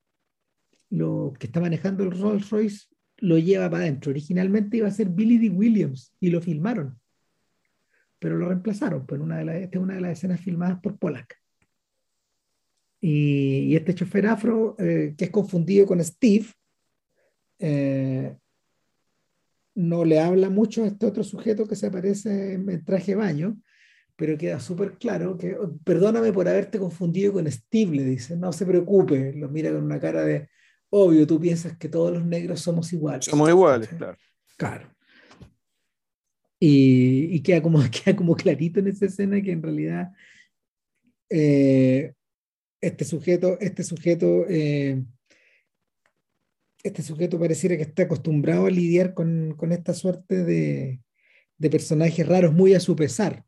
[0.91, 2.87] lo que está manejando el Rolls Royce,
[3.17, 4.11] lo lleva para adentro.
[4.11, 5.51] Originalmente iba a ser Billy D.
[5.51, 7.01] Williams y lo filmaron,
[8.21, 9.07] pero lo reemplazaron.
[9.07, 11.37] Pues una de las, esta es una de las escenas filmadas por Pollack.
[13.01, 16.47] Y, y este chofer afro, eh, que es confundido con Steve,
[17.59, 18.37] eh,
[19.77, 23.61] no le habla mucho a este otro sujeto que se aparece en, traje de baño,
[24.16, 28.53] pero queda súper claro que, "Oh, perdóname por haberte confundido con Steve, le dice, no
[28.53, 30.49] se preocupe, lo mira con una cara de,
[30.91, 33.27] obvio, tú piensas que todos los negros somos iguales.
[33.27, 34.18] Somos iguales, claro.
[34.57, 34.91] Claro.
[36.59, 40.12] Y, y queda, como, queda como clarito en esa escena que en realidad
[41.29, 42.14] eh,
[42.81, 45.05] este sujeto, este sujeto, eh,
[46.89, 51.01] este sujeto pareciera que está acostumbrado a lidiar con, con esta suerte de,
[51.59, 53.45] de personajes raros muy a su pesar.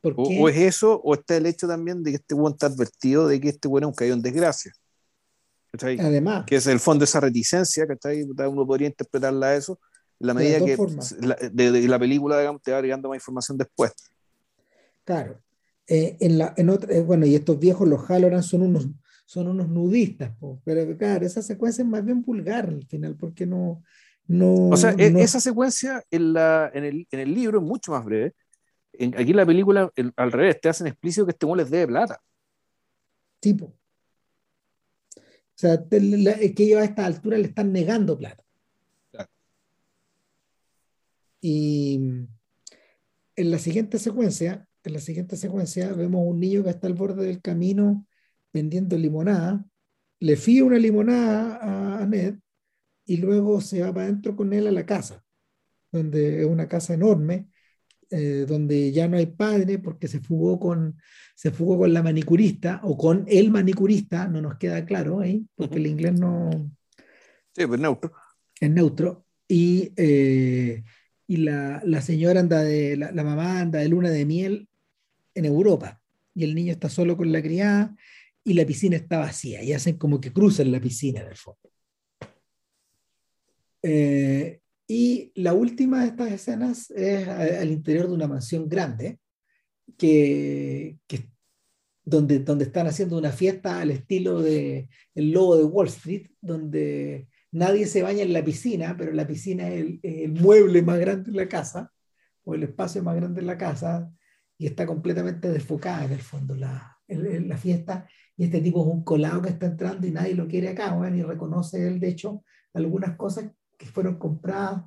[0.00, 3.28] ¿Por O, es eso, o está el hecho también de que este weón está advertido
[3.28, 4.72] de que este weón es un caído en desgracia.
[5.70, 5.98] ¿cachai?
[6.00, 8.22] Además, Que es el fondo de esa reticencia, ¿cachai?
[8.22, 9.78] Uno podría interpretarla a eso,
[10.20, 10.76] en la medida que
[11.20, 13.92] la, de, de la película digamos, te va agregando más información después.
[15.04, 15.40] Claro.
[15.86, 18.88] Eh, en la, en otra, eh, bueno, y estos viejos, los Halloran, son unos,
[19.32, 23.46] son unos nudistas, po, pero claro, esa secuencia es más bien vulgar al final, porque
[23.46, 23.82] no.
[24.26, 27.64] no O sea, e- no- esa secuencia en, la, en, el, en el libro es
[27.64, 28.34] mucho más breve.
[28.92, 31.70] En, aquí en la película, el- al revés, te hacen explícito que este weón les
[31.70, 32.20] debe plata.
[33.40, 33.64] tipo.
[35.16, 38.44] O sea, te- la- es que ellos a esta altura le están negando plata.
[41.40, 41.96] Y
[43.36, 47.24] en la siguiente secuencia, en la siguiente secuencia vemos un niño que está al borde
[47.26, 48.06] del camino
[48.52, 49.64] vendiendo limonada,
[50.20, 52.36] le fía una limonada a Ned
[53.04, 55.24] y luego se va para adentro con él a la casa,
[55.90, 57.48] donde es una casa enorme,
[58.10, 60.96] eh, donde ya no hay padre porque se fugó con
[61.34, 65.78] se fugó con la manicurista o con el manicurista, no nos queda claro ahí, porque
[65.78, 66.70] el inglés no
[67.52, 68.12] sí, pues neutro.
[68.60, 69.26] Es neutro.
[69.48, 70.84] Y, eh,
[71.26, 74.68] y la, la, señora anda de, la, la, mamá anda de luna de miel
[75.34, 76.00] en Europa.
[76.34, 77.96] Y el niño está solo con la criada
[78.44, 79.62] y la piscina está vacía.
[79.62, 81.70] Y hacen como que cruzan la piscina en el fondo.
[83.82, 89.18] Eh, y la última de estas escenas es al interior de una mansión grande,
[89.96, 91.30] que, que,
[92.04, 97.28] donde, donde están haciendo una fiesta al estilo de El Lobo de Wall Street, donde
[97.50, 101.30] nadie se baña en la piscina, pero la piscina es el, el, mueble más grande
[101.30, 101.92] de la casa,
[102.44, 104.10] o el espacio más grande de la casa,
[104.58, 109.04] y está completamente desfocada en el fondo la, la fiesta, y este tipo es un
[109.04, 112.42] colado que está entrando y nadie lo quiere acá, bueno, y reconoce él, de hecho,
[112.72, 114.84] algunas cosas que fueron compradas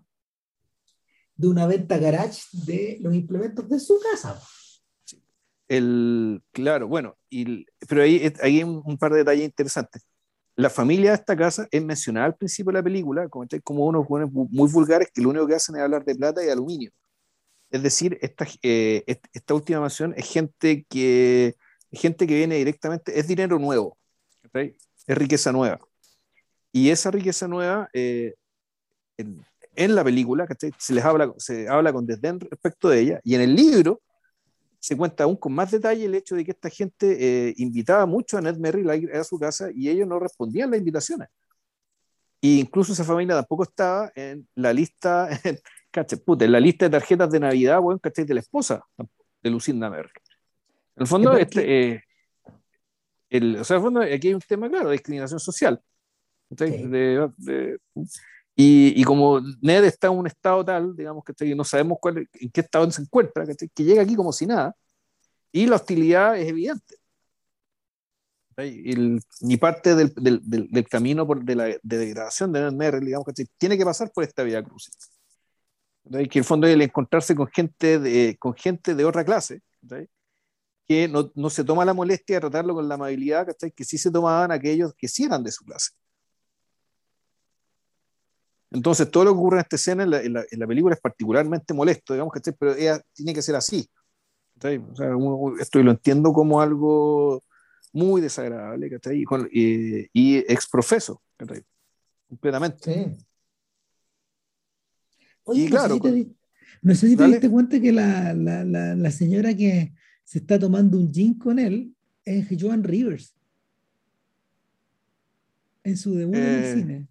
[1.36, 4.42] de una venta garage de los implementos de su casa.
[5.68, 10.06] El, claro, bueno, y, pero ahí, hay un par de detalles interesantes
[10.56, 14.72] la familia de esta casa es mencionada al principio de la película como, unos muy
[14.72, 16.92] vulgares que lo único que hacen es hablar de plata y aluminio.
[17.70, 21.56] Es decir, esta, eh, esta última mansión es gente que,
[21.96, 23.98] gente que viene directamente, es dinero nuevo,
[24.54, 25.80] es riqueza nueva.
[26.72, 28.36] Y esa riqueza nueva, eh,
[29.18, 29.44] en,
[29.76, 33.42] en, la película, se les habla, se habla con desdén respecto de ella, y en
[33.42, 34.02] el libro
[34.86, 38.38] se cuenta aún con más detalle el hecho de que esta gente eh, invitaba mucho
[38.38, 41.30] a Ned Merrill a, a su casa y ellos no respondían las invitaciones.
[42.40, 45.60] E incluso esa familia tampoco estaba en la lista, en,
[46.40, 48.86] en la lista de tarjetas de Navidad, bueno, De la esposa
[49.42, 50.12] de Lucinda Merrill.
[50.96, 52.04] En el fondo, este, eh,
[53.30, 55.82] el, o sea, en el fondo, aquí hay un tema claro de discriminación social.
[56.50, 57.80] De, de,
[58.56, 62.50] y, y, como Ned está en un estado tal, digamos, que no sabemos cuál, en
[62.52, 64.76] qué estado se encuentra, que llega aquí como si nada,
[65.52, 66.96] y la hostilidad es evidente.
[68.58, 73.26] El, ni parte del, del, del, camino por, de la de degradación de Ned digamos,
[73.26, 74.90] que tiene que pasar por esta vía cruz.
[76.10, 79.62] Que en el fondo es el encontrarse con gente de, con gente de otra clase,
[80.88, 84.12] que no, no, se toma la molestia de tratarlo con la amabilidad que sí se
[84.12, 85.92] tomaban aquellos que sí eran de su clase.
[88.72, 90.96] Entonces, todo lo que ocurre en esta escena en la, en la, en la película
[90.96, 93.90] es particularmente molesto, digamos, que pero ella tiene que ser así.
[94.58, 95.12] O sea,
[95.60, 97.44] esto lo entiendo como algo
[97.94, 99.24] muy desagradable, ¿cachai?
[99.52, 101.64] Y, y exprofeso, ¿cachai?
[102.28, 102.94] Completamente.
[102.94, 103.26] Sí.
[105.44, 106.36] Oye, y claro, no sé si te,
[106.82, 109.94] no sé si te diste cuenta que la, la, la, la, señora que
[110.26, 111.96] se está tomando un gin con él
[112.26, 113.34] es Joan Rivers.
[115.84, 117.08] En su debut eh, en el cine.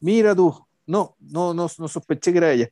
[0.00, 0.52] Mira tú,
[0.86, 2.68] no, no, no, no sospeché que era ella.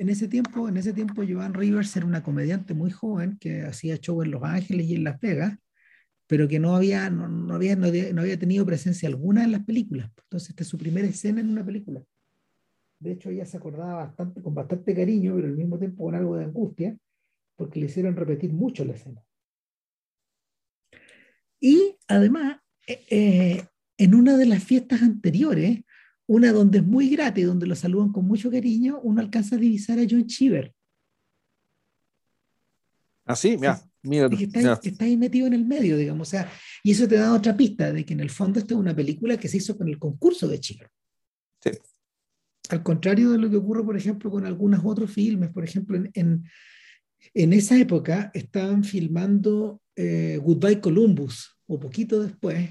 [0.00, 3.98] En ese tiempo, en ese tiempo, Joan Rivers era una comediante muy joven que hacía
[3.98, 5.56] show en Los Ángeles y en Las Vegas,
[6.26, 10.10] pero que no había, no, no había, no, había tenido presencia alguna en las películas.
[10.24, 12.02] Entonces, esta es su primera escena en una película.
[12.98, 16.36] De hecho, ella se acordaba bastante, con bastante cariño, pero al mismo tiempo con algo
[16.36, 16.96] de angustia,
[17.60, 19.22] porque le hicieron repetir mucho la escena.
[21.60, 23.64] Y además, eh, eh,
[23.98, 25.80] en una de las fiestas anteriores,
[26.26, 29.98] una donde es muy gratis, donde lo saludan con mucho cariño, uno alcanza a divisar
[29.98, 30.74] a John Cheever.
[33.26, 34.30] Ah, sí, mira, mira.
[34.30, 36.28] Que está, ahí, está, ahí, metido en el medio, digamos.
[36.28, 36.50] O sea,
[36.82, 39.36] y eso te da otra pista de que en el fondo esta es una película
[39.36, 40.88] que se hizo con el concurso de Cheever.
[41.62, 41.72] Sí.
[42.70, 46.10] Al contrario de lo que ocurre, por ejemplo, con algunos otros filmes, por ejemplo, en,
[46.14, 46.44] en,
[47.34, 52.70] en esa época estaban filmando eh, Goodbye Columbus, o poquito después,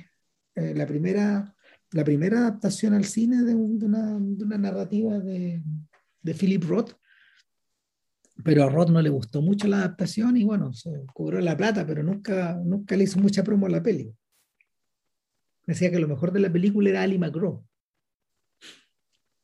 [0.55, 1.55] eh, la primera
[1.91, 5.61] la primera adaptación al cine de, un, de, una, de una, narrativa de,
[6.21, 6.93] de, Philip Roth,
[8.43, 11.85] pero a Roth no le gustó mucho la adaptación y bueno, se cobró la plata,
[11.85, 14.13] pero nunca, nunca le hizo mucha promo a la peli.
[15.65, 17.63] Decía que lo mejor de la película era Ali McGraw.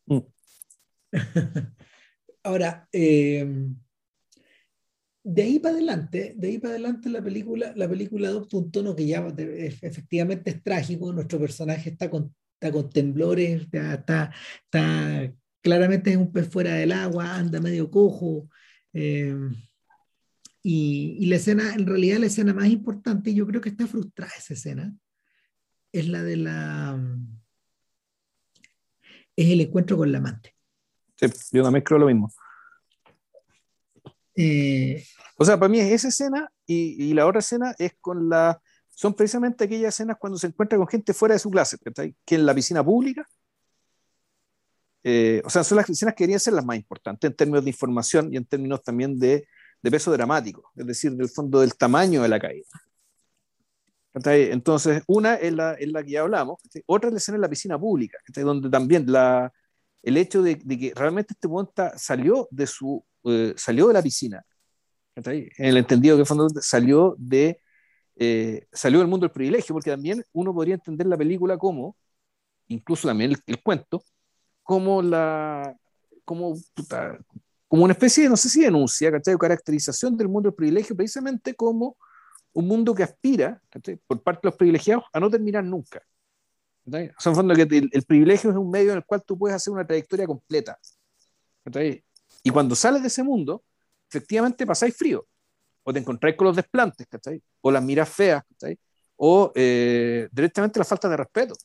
[0.06, 0.20] Mm.
[2.44, 3.70] Ahora, eh,
[5.28, 8.96] de ahí para adelante, de ahí para adelante la película, la película adopta un tono
[8.96, 9.26] que ya
[9.82, 16.32] efectivamente es trágico, nuestro personaje está con, está con temblores, está, está, claramente es un
[16.32, 18.48] pez fuera del agua, anda medio cojo,
[18.94, 19.36] eh,
[20.62, 24.32] y, y, la escena, en realidad la escena más importante, yo creo que está frustrada
[24.38, 24.94] esa escena,
[25.92, 27.04] es la de la...
[29.36, 30.56] es el encuentro con la amante.
[31.52, 32.32] Yo también creo lo mismo
[34.36, 35.04] Eh,
[35.38, 38.62] o sea, para mí es esa escena y, y, la otra escena es con la...
[38.90, 41.78] Son precisamente aquellas escenas cuando se encuentra con gente fuera de su clase,
[42.26, 43.28] que en la piscina pública.
[45.04, 47.70] Eh, o sea, son las escenas que deberían ser las más importantes en términos de
[47.70, 49.48] información y en términos también de,
[49.82, 52.66] de peso dramático, es decir, del fondo del tamaño de la caída.
[54.16, 57.50] Entonces, una es la, es la que ya hablamos, otra es la escena en la
[57.50, 59.52] piscina pública, donde también la,
[60.02, 64.02] el hecho de, de, que realmente este monta salió de su eh, salió de la
[64.02, 64.46] piscina,
[65.16, 67.60] en el entendido que fondo salió de
[68.18, 71.98] eh, salió del mundo del privilegio, porque también uno podría entender la película como,
[72.68, 74.04] incluso también el, el cuento,
[74.64, 75.76] como la
[76.26, 77.18] como, puta,
[77.68, 79.36] como una especie de, no sé si denuncia, ¿cachai?
[79.36, 81.98] O caracterización del mundo del privilegio, precisamente como
[82.54, 83.62] un mundo que aspira,
[84.08, 86.02] por parte de los privilegiados, a no terminar nunca.
[87.18, 89.86] O sea, que el, privilegio es un medio en el cual tú puedes hacer una
[89.86, 90.78] trayectoria completa.
[92.46, 93.64] Y cuando sales de ese mundo,
[94.08, 95.28] efectivamente pasáis frío,
[95.82, 97.42] o te encontráis con los desplantes, ¿cachai?
[97.62, 98.78] o las miras feas, ¿cachai?
[99.16, 101.56] o eh, directamente la falta de respeto.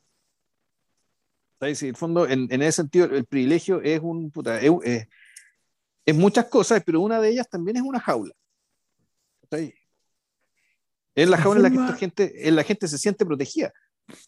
[1.59, 1.76] ¿cachai?
[1.83, 5.07] en el fondo, en, en, ese sentido, el privilegio es un puta, es, es,
[6.07, 8.33] es, muchas cosas, pero una de ellas también es una jaula.
[9.43, 9.74] ¿cachai?
[11.14, 13.26] Es la, la jaula forma, en la que esta gente, en la gente se siente
[13.26, 13.70] protegida.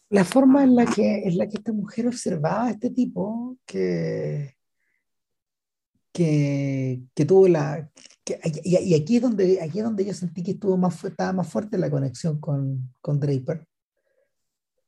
[0.09, 4.55] La forma en la que, en la que esta mujer observaba a este tipo que,
[6.13, 7.89] que, que tuvo la...
[8.63, 11.77] Y, aquí, es donde, aquí es donde yo sentí que estuvo más, estaba más fuerte
[11.77, 13.67] la conexión con, con Draper.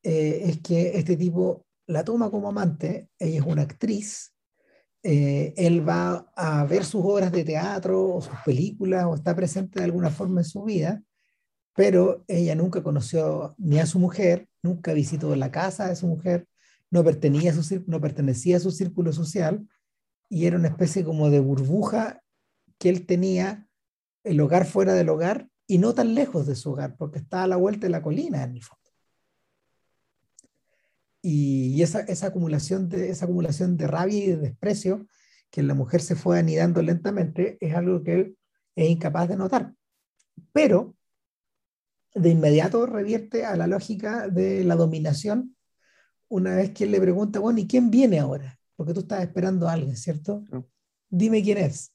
[0.01, 4.33] Eh, es que este tipo la toma como amante, ella es una actriz,
[5.03, 9.79] eh, él va a ver sus obras de teatro o sus películas o está presente
[9.79, 11.03] de alguna forma en su vida,
[11.75, 16.47] pero ella nunca conoció ni a su mujer, nunca visitó la casa de su mujer,
[16.89, 19.67] no pertenecía a su, no pertenecía a su círculo social
[20.29, 22.21] y era una especie como de burbuja
[22.77, 23.67] que él tenía,
[24.23, 27.47] el hogar fuera del hogar y no tan lejos de su hogar, porque estaba a
[27.47, 28.83] la vuelta de la colina en el fondo.
[31.21, 35.07] Y esa, esa, acumulación de, esa acumulación de rabia y de desprecio
[35.49, 38.37] que la mujer se fue anidando lentamente es algo que él
[38.75, 39.73] es incapaz de notar.
[40.51, 40.95] Pero
[42.13, 45.55] de inmediato revierte a la lógica de la dominación
[46.27, 48.59] una vez que él le pregunta, bueno, ¿y quién viene ahora?
[48.75, 50.43] Porque tú estás esperando a alguien, ¿cierto?
[51.09, 51.93] Dime quién es.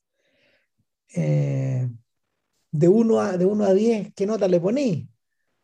[1.14, 1.88] Eh,
[2.72, 5.10] de 1 a, de uno a 10, ¿qué nota le poní?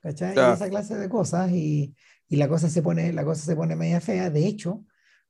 [0.01, 0.35] ¿Cachai?
[0.35, 0.55] Claro.
[0.55, 1.95] Esa clase de cosas y,
[2.29, 4.31] y, la, cosa se pone, la cosa se pone media fea.
[4.31, 4.85] De hecho,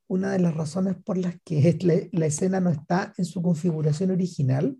[0.09, 4.11] una de las razones por las que la, la escena no está en su configuración
[4.11, 4.76] original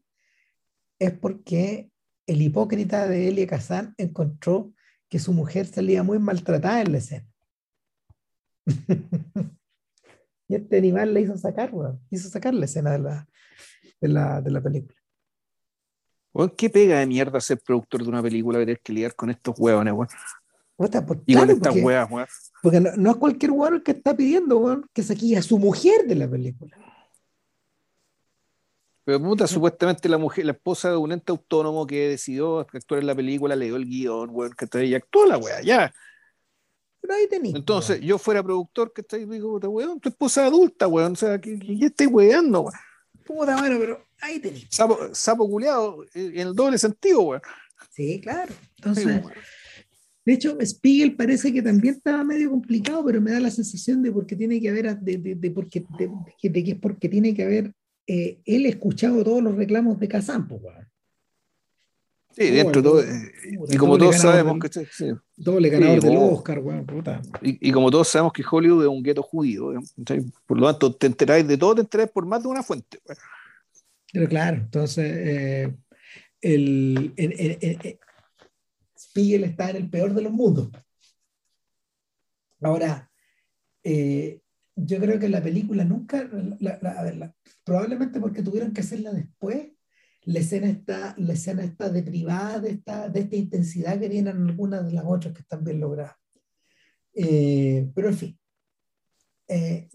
[0.99, 1.91] es porque
[2.27, 4.73] el hipócrita de Elia Kazan encontró
[5.09, 7.29] que su mujer salía muy maltratada en la escena.
[10.49, 13.29] y este animal le hizo sacar, bueno, hizo sacar la escena de la,
[14.01, 14.97] de la, de la película.
[16.33, 19.59] Bueno, ¿Qué pega de mierda ser productor de una película tener que lidiar con estos
[19.59, 20.09] huevones, weón?
[20.77, 20.91] Pues,
[21.25, 22.27] y claro, con estas porque, huevas, weón.
[22.63, 26.07] Porque no, no, es cualquier hueón que está pidiendo, weón, que saque a su mujer
[26.07, 26.77] de la película.
[29.05, 33.07] Pero puta, supuestamente la mujer, la esposa de un ente autónomo que decidió actuar en
[33.07, 35.93] la película, le dio el guion, weón, que está ahí, actuó la weá, ya.
[37.07, 37.55] Pero ahí tenés.
[37.55, 38.09] Entonces, weón.
[38.09, 41.41] yo fuera productor, que está ahí, digo, puta, weón, tu esposa adulta, weón, o sea,
[41.41, 42.75] ¿qué, qué estáis weando, weón?
[43.25, 44.67] Puta, bueno, pero ahí tenés.
[44.71, 47.43] Sapo, sapo culeado, en el doble sentido, weón.
[47.93, 48.53] Sí, claro.
[48.77, 49.31] Entonces, sí,
[50.25, 54.11] de hecho, Spiegel parece que también estaba medio complicado, pero me da la sensación de
[54.11, 56.11] porque tiene que haber, de, de, de porque, de,
[56.51, 57.73] de, que es porque tiene que haber
[58.09, 60.89] eh, él escuchado todos los reclamos de Kazan, pues, weón.
[62.37, 63.03] Sí, dentro de todo.
[63.03, 63.33] Eh,
[63.71, 64.85] y como todos sabemos que.
[64.93, 65.07] Sí.
[65.37, 67.23] Doble ganador del Oscar, weón, puta.
[67.41, 69.73] Y, como todos sabemos que Hollywood es un gueto judío,
[70.47, 72.99] por lo tanto, te enteráis de todo, te enteráis por más de una fuente.
[74.13, 75.75] Pero claro, entonces, eh,
[76.43, 77.99] el, el, el,
[78.99, 80.69] Spiegel está en el peor de los mundos.
[82.61, 83.11] Ahora,
[83.83, 84.41] eh,
[84.75, 86.29] yo creo que la película nunca,
[87.65, 89.69] probablemente porque tuvieron que hacerla después,
[90.27, 94.85] la escena está, la escena está deprivada de esta, de esta intensidad que tienen algunas
[94.85, 96.17] de las otras que están bien logradas.
[97.15, 98.39] Eh, pero en fin,
[99.47, 99.89] eh,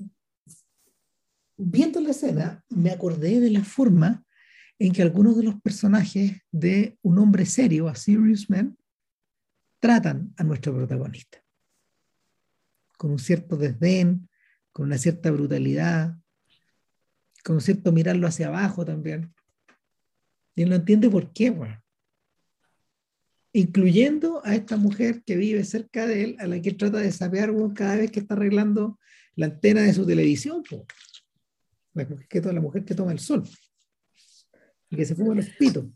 [1.57, 4.25] viendo la escena, me acordé de la forma
[4.79, 8.77] en que algunos de los personajes de un hombre serio, a Serious Man,
[9.79, 11.43] tratan a nuestro protagonista.
[12.97, 14.29] Con un cierto desdén,
[14.71, 16.17] con una cierta brutalidad,
[17.43, 19.33] con un cierto mirarlo hacia abajo también.
[20.61, 21.81] Y no entiende por qué, bueno.
[23.51, 27.51] Incluyendo a esta mujer que vive cerca de él, a la que trata de sapear
[27.51, 28.99] bueno, cada vez que está arreglando
[29.35, 30.61] la antena de su televisión.
[30.61, 30.85] Po.
[31.95, 33.43] La, que, la mujer que toma el sol.
[34.91, 35.85] y que se fuma los pitos.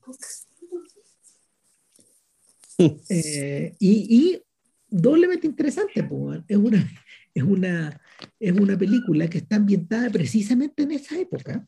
[3.08, 4.44] Eh, y, y,
[4.90, 6.86] doblemente interesante, pues, es una,
[7.34, 8.02] es, una,
[8.38, 11.66] es una película que está ambientada precisamente en esa época,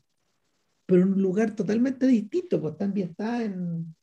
[0.88, 3.94] pero en un lugar totalmente distinto, pues está ambientada en...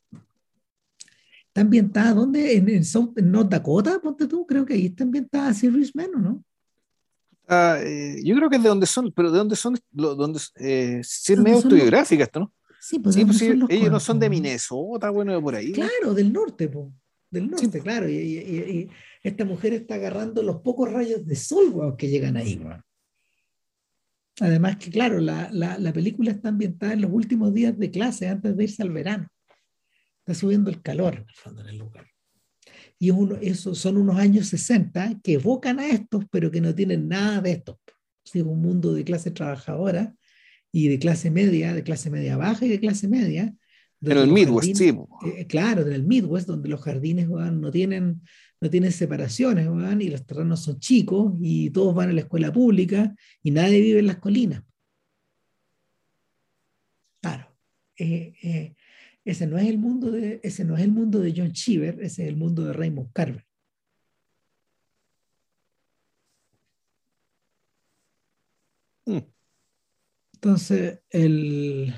[1.47, 2.57] Está ambientada, ¿dónde?
[2.57, 2.83] En, en,
[3.15, 6.43] en North Dakota, ponte tú, creo que ahí está ambientada Serious Men, no?
[7.47, 10.39] Ah, eh, yo creo que es de donde son, pero de dónde son, lo, donde,
[10.57, 12.53] eh, sí es medio autobiográfica esto, ¿no?
[12.79, 15.71] Sí, pues, sí, pues sí, ellos no son de Minnesota, bueno, de por ahí.
[15.71, 16.93] Claro, del norte, po.
[17.31, 17.81] del norte, sí.
[17.81, 18.07] claro.
[18.07, 18.89] Y, y, y,
[19.23, 22.57] esta mujer está agarrando los pocos rayos de sol wow, que llegan ahí.
[22.57, 22.73] Wow.
[24.39, 28.27] Además que, claro, la, la, la, película está ambientada en los últimos días de clase,
[28.27, 29.27] antes de irse al verano.
[30.19, 32.07] Está subiendo el calor, en el fondo, en el lugar.
[32.99, 37.07] Y uno, esos son unos años 60 que evocan a estos, pero que no tienen
[37.07, 37.79] nada de esto.
[38.23, 40.15] Es un mundo de clase trabajadora
[40.71, 43.53] y de clase media, de clase media baja y de clase media.
[44.01, 45.29] En el Midwest, jardines, sí.
[45.37, 48.21] Eh, claro, en el Midwest, donde los jardines no, tienen,
[48.61, 52.51] no tienen separaciones van, y los terrenos son chicos y todos van a la escuela
[52.51, 54.63] pública y nadie vive en las colinas.
[57.21, 57.55] Claro.
[57.97, 58.75] Eh, eh,
[59.25, 62.23] ese no es el mundo de ese no es el mundo de John Cheever, ese
[62.23, 63.45] es el mundo de Raymond Carver.
[69.07, 69.19] Mm.
[70.33, 71.93] Entonces, el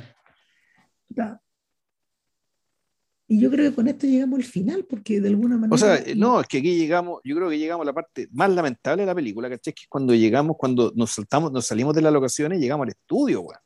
[3.29, 5.75] y yo creo que con esto llegamos al final, porque de alguna manera.
[5.75, 8.49] O sea, no, es que aquí llegamos, yo creo que llegamos a la parte más
[8.49, 9.73] lamentable de la película, ¿cachai?
[9.73, 12.91] Que es cuando llegamos, cuando nos saltamos, nos salimos de las locaciones y llegamos al
[12.91, 13.59] estudio, weón.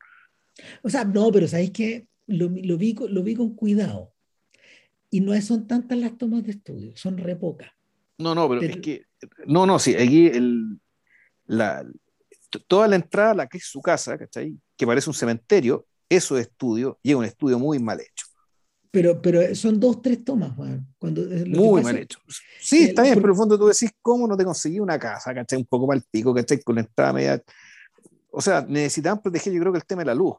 [0.82, 4.12] O sea, no, pero sabéis que lo, lo, vi, lo vi con cuidado.
[5.12, 7.70] Y no son tantas las tomas de estudio, son re pocas.
[8.18, 9.06] No, no, pero, pero, es que.
[9.46, 10.80] No, no, sí, aquí el,
[11.46, 11.86] la,
[12.68, 14.56] toda la entrada la que es su casa, ¿cachai?
[14.76, 18.26] Que parece un cementerio, eso es estudio, y es un estudio muy mal hecho.
[18.92, 20.86] Pero, pero son dos, tres tomas, Juan.
[21.00, 22.20] Cuando, muy mal hecho.
[22.60, 24.80] Sí, el, está bien, por, pero en el fondo tú decís, ¿cómo no te conseguí
[24.80, 25.60] una casa, ¿cachai?
[25.60, 26.62] Un poco mal pico, ¿cachai?
[26.62, 27.42] Con la entrada media.
[28.32, 30.36] O sea, necesitaban proteger, yo creo que el tema de la luz.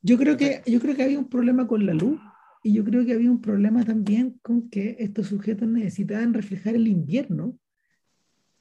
[0.00, 2.20] Yo creo que, yo creo que había un problema con la luz
[2.62, 6.88] y yo creo que había un problema también con que estos sujetos necesitaban reflejar el
[6.88, 7.58] invierno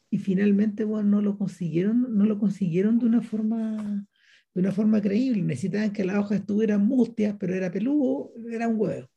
[0.09, 4.07] y finalmente bueno, no lo consiguieron, no lo consiguieron de una forma
[4.53, 5.41] de una forma creíble.
[5.43, 9.07] Necesitaban que las hojas estuvieran mustias, pero era peludo, era un huevo.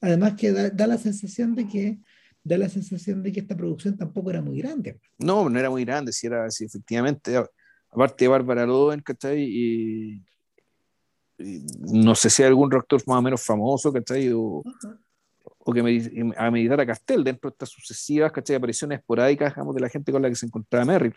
[0.00, 1.98] Además que da, da, la sensación de que
[2.44, 5.00] da la sensación de que esta producción tampoco era muy grande.
[5.18, 7.36] No, no era muy grande, si era si efectivamente,
[7.90, 9.42] aparte de Bárbara Loven, ¿cachai?
[9.42, 10.24] Y,
[11.38, 14.30] y, no sé si hay algún rector más o menos famoso, ¿cachai?
[14.32, 14.98] O, uh -huh.
[15.58, 18.56] o que me, a meditar a Castel dentro de estas sucesivas, ¿cachai?
[18.56, 21.14] Apariciones esporádicas, digamos, de la gente con la que se encontraba Merrill.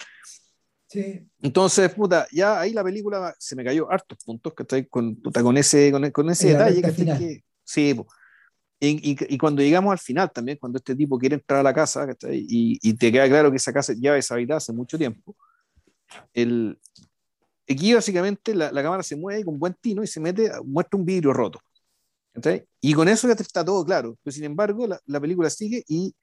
[0.91, 1.25] Sí.
[1.41, 5.55] Entonces, puta, ya ahí la película se me cayó hartos puntos, que con, puta, con
[5.55, 6.81] ese, con, con ese detalle.
[6.81, 7.95] Que, sí,
[8.77, 11.73] y, y, y, cuando llegamos al final también, cuando este tipo quiere entrar a la
[11.73, 15.33] casa, y, y, te queda claro que esa casa ya deshabitada hace mucho tiempo,
[16.33, 16.77] el,
[17.69, 21.05] aquí básicamente la, la, cámara se mueve con buen tino y se mete, muestra un
[21.05, 21.61] vidrio roto.
[22.81, 24.17] Y con eso ya te está todo claro.
[24.23, 26.13] Pero sin embargo, la, la película sigue y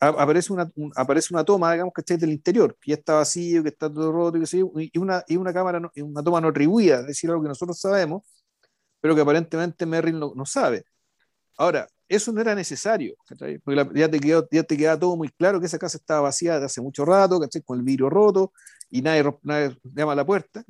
[0.00, 3.68] aparece una, un, aparece una toma, digamos, está del interior, que ya está vacío, que
[3.68, 7.06] está todo roto, y, y, una, y una cámara, no, una toma no atribuida, es
[7.08, 8.24] decir, algo que nosotros sabemos,
[9.00, 10.84] pero que aparentemente Merrill no, no sabe.
[11.58, 15.28] Ahora, eso no era necesario, porque la, ya, te quedó, ya te queda todo muy
[15.30, 17.62] claro que esa casa estaba vacía desde hace mucho rato, ¿cachai?
[17.62, 18.52] con el vidrio roto,
[18.90, 20.64] y nadie, nadie llama a la puerta.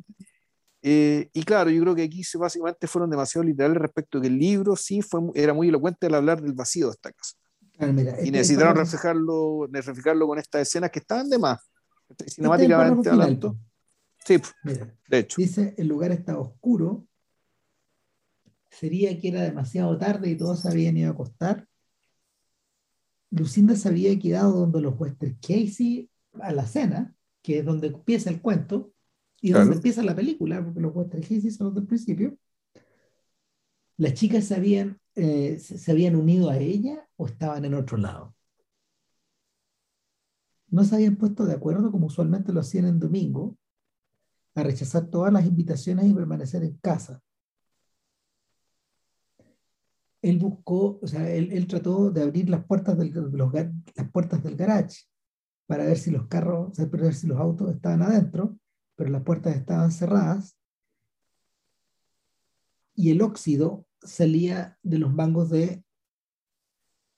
[0.83, 4.39] Eh, y claro, yo creo que aquí básicamente fueron demasiado literales respecto a que el
[4.39, 7.37] libro sí fue, era muy elocuente al hablar del vacío de esta casa.
[7.81, 11.59] Claro, mira, y necesitaron este reflejarlo, reflejarlo con estas escenas que estaban de más.
[12.27, 13.57] Cinemáticamente este hablando.
[14.23, 15.37] Sí, mira, de hecho.
[15.41, 17.07] Dice, el lugar estaba oscuro,
[18.69, 21.67] sería que era demasiado tarde y todos se habían ido a acostar.
[23.31, 28.29] Lucinda se había quedado donde los Wester Casey a la cena, que es donde empieza
[28.29, 28.93] el cuento,
[29.41, 29.65] y claro.
[29.65, 32.37] donde empieza la película, porque los Wester Casey son los del principio.
[33.97, 38.35] Las chicas se habían, eh, se habían unido a ella o estaban en otro lado.
[40.69, 43.59] No se habían puesto de acuerdo, como usualmente lo hacían en domingo,
[44.55, 47.21] a rechazar todas las invitaciones y permanecer en casa.
[50.23, 55.03] Él buscó, o sea, él, trató de abrir las puertas del, las puertas del garage
[55.67, 58.59] para ver si los carros, para ver si los autos estaban adentro,
[58.97, 60.57] pero las puertas estaban cerradas
[62.95, 65.85] y el óxido salía de los mangos de,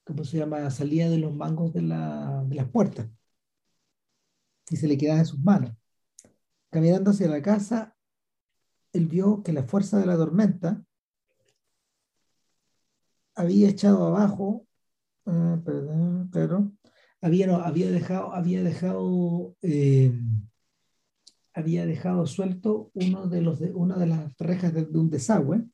[0.05, 0.71] ¿cómo se llama?
[0.71, 3.09] Salía de los mangos de, la, de las puertas
[4.71, 5.73] y se le quedaba en sus manos.
[6.71, 7.97] Caminando hacia la casa,
[8.93, 10.85] él vio que la fuerza de la tormenta
[13.35, 14.67] había echado abajo,
[15.27, 16.79] ah, perdón,
[17.21, 20.13] había, no, había dejado, había dejado, eh,
[21.55, 25.65] había dejado suelto uno de los de, una de las rejas de un desagüe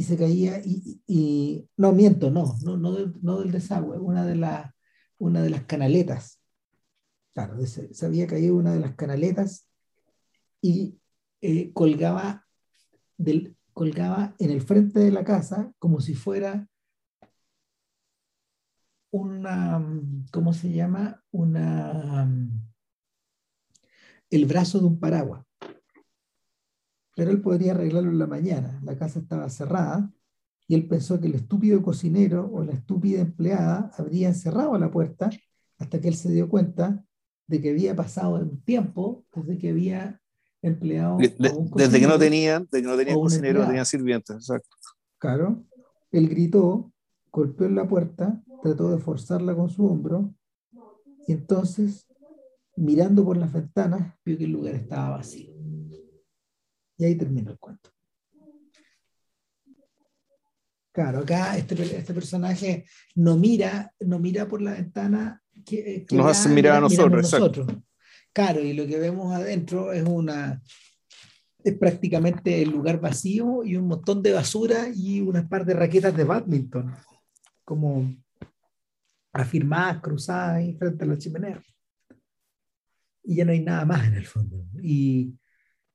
[0.00, 4.74] y se caía y, no miento, no, no, no, del, desagüe, una de, la,
[5.18, 6.40] una de las canaletas.
[7.34, 9.68] Claro, se, había caído una de las canaletas
[10.62, 10.98] y
[11.42, 12.46] eh, colgaba,
[13.74, 16.66] colgaba en el frente de la casa como si fuera
[19.10, 19.84] una,
[20.32, 21.22] ¿cómo se llama?
[21.30, 22.26] Una,
[24.30, 25.49] el brazo de un paraguas.
[27.20, 28.80] Pero él podría arreglarlo en la mañana.
[28.82, 30.10] La casa estaba cerrada
[30.66, 35.28] y él pensó que el estúpido cocinero o la estúpida empleada habrían cerrado la puerta
[35.76, 37.04] hasta que él se dio cuenta
[37.46, 40.18] de que había pasado un tiempo desde que había
[40.62, 41.18] empleado.
[41.18, 44.70] desde que no tenían, desde que no tenían cocinero, tenían sirvientes, exacto.
[45.18, 45.62] Claro,
[46.12, 46.90] él gritó,
[47.30, 50.32] golpeó en la puerta, trató de forzarla con su hombro
[51.26, 52.06] y entonces,
[52.76, 55.49] mirando por las ventanas, vio que el lugar estaba vacío.
[57.00, 57.88] Y ahí terminó el cuento.
[60.92, 66.50] Claro, acá este, este personaje no mira, no mira por la ventana que, nos hace
[66.50, 67.68] mirar a nosotros, nosotros.
[68.34, 70.60] Claro, y lo que vemos adentro es una
[71.64, 76.14] es prácticamente el lugar vacío y un montón de basura y unas par de raquetas
[76.14, 76.94] de badminton,
[77.64, 78.14] como
[79.32, 81.62] afirmadas, cruzadas ahí frente a la chimenea.
[83.24, 84.66] Y ya no hay nada más en el fondo.
[84.82, 85.34] Y,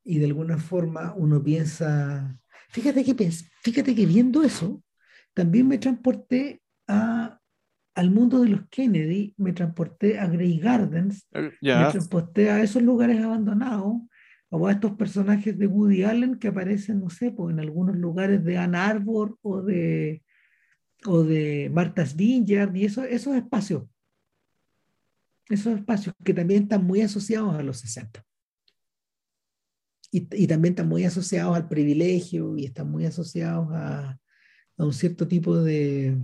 [0.06, 2.38] y de alguna forma uno piensa,
[2.70, 3.32] fíjate que,
[3.64, 4.82] fíjate que viendo eso,
[5.34, 7.40] también me transporté a
[7.96, 11.52] al mundo de los Kennedy, me transporté a Grey Gardens, Eh,
[11.86, 14.02] me transporté a esos lugares abandonados,
[14.50, 18.44] o a estos personajes de Woody Allen que aparecen, no sé, pues, en algunos lugares
[18.44, 20.22] de Ann Arbor o de,
[21.06, 23.84] o de Martha's Vineyard, y eso, esos espacios,
[25.48, 28.24] esos espacios que también están muy asociados a los 60.
[30.16, 34.18] Y, y también están muy asociados al privilegio y están muy asociados a,
[34.78, 36.18] a un cierto tipo de,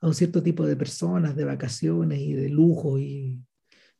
[0.00, 3.40] a un cierto tipo de personas, de vacaciones y de lujo y,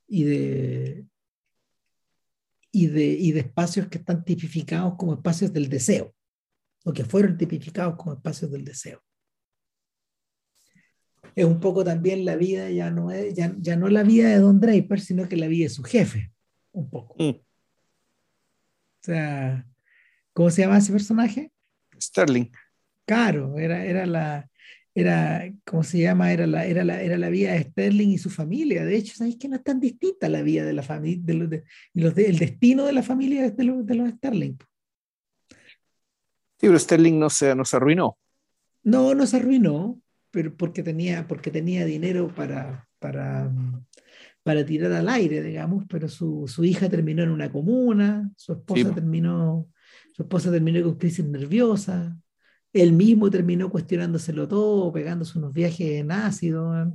[0.08, 1.06] y, de,
[2.72, 6.12] y, de, y de espacios que están tipificados como espacios del deseo,
[6.84, 9.00] o que fueron tipificados como espacios del deseo.
[11.36, 14.40] Es un poco también la vida, ya no es ya, ya no la vida de
[14.40, 16.32] Don Draper, sino que la vida de su jefe,
[16.72, 17.14] un poco.
[17.22, 17.51] Mm.
[19.02, 19.66] O sea,
[20.32, 21.50] ¿cómo se llama ese personaje?
[22.00, 22.46] Sterling.
[23.04, 24.48] Claro, era, era la,
[24.94, 26.32] era, ¿cómo se llama?
[26.32, 28.84] Era la, era, la, era la vida de Sterling y su familia.
[28.84, 31.50] De hecho, ¿sabéis que no es tan distinta la vida de la familia, de los,
[31.50, 31.64] de,
[31.94, 34.56] los de- el destino de la familia de los, de los Sterling?
[36.58, 38.18] Sí, pero Sterling no se, no se arruinó.
[38.84, 40.00] No, no se arruinó,
[40.30, 43.50] pero porque tenía, porque tenía dinero para, para,
[44.42, 48.88] para tirar al aire, digamos, pero su, su hija terminó en una comuna, su esposa
[48.88, 48.94] Sí.
[48.94, 49.68] terminó,
[50.14, 52.16] su esposa terminó con crisis nerviosa,
[52.72, 56.92] él mismo terminó cuestionándoselo todo, pegándose unos viajes en ácido.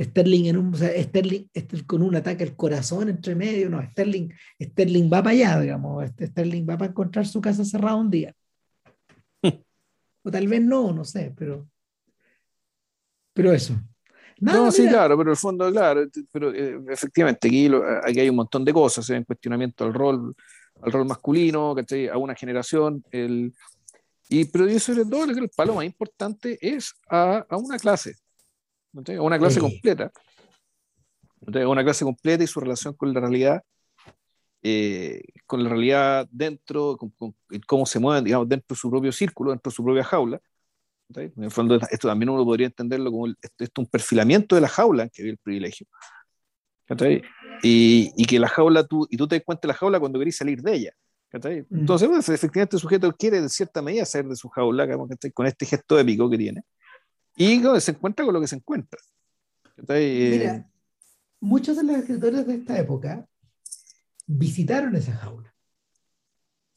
[0.00, 3.82] Sterling, en un, o sea, Sterling, Sterling con un ataque al corazón entre medio, no,
[3.90, 4.30] Sterling,
[4.60, 8.34] Sterling va para allá, digamos, este Sterling va para encontrar su casa cerrada un día.
[10.24, 11.68] O tal vez no, no sé, pero,
[13.34, 13.74] pero eso.
[14.44, 16.02] Nada, no, sí, mira, claro, pero en el fondo, claro,
[16.32, 19.94] pero eh, efectivamente aquí, lo- aquí hay un montón de cosas, hay un cuestionamiento al
[19.94, 20.34] rol,
[20.82, 22.08] al rol masculino, ¿cachai?
[22.08, 23.52] a una generación, el,
[24.28, 27.78] y, pero yo sobre todo creo que el palo más importante es a, a una
[27.78, 28.16] clase,
[28.94, 29.16] ¿cachai?
[29.16, 29.60] a una clase Sí.
[29.60, 30.10] completa,
[31.46, 31.62] ¿cachai?
[31.62, 33.62] a una clase completa y su relación con la realidad,
[34.64, 37.34] eh, con la realidad dentro, con, con-
[37.66, 40.40] cómo se mueven, digamos, dentro de su propio círculo, dentro de su propia jaula.
[41.12, 41.32] ¿Cachai?
[41.36, 44.54] En el fondo, esto también uno podría entenderlo como el- esto, esto es un perfilamiento
[44.54, 45.86] de la jaula que vive el privilegio.
[46.86, 47.22] ¿cachai?
[47.62, 50.18] Y, y que la jaula, tú, y tú te das cuenta de la jaula cuando
[50.18, 50.92] querés salir de ella.
[51.32, 51.78] Mm.
[51.80, 54.86] Entonces, pues, efectivamente, el sujeto quiere de cierta medida salir de su jaula
[55.32, 56.62] con este gesto épico que tiene.
[57.36, 59.00] Y se encuentra con lo que se encuentra.
[59.88, 60.70] Eh, mira,
[61.40, 63.26] muchos de los escritores de esta época
[64.26, 65.54] visitaron esa jaula.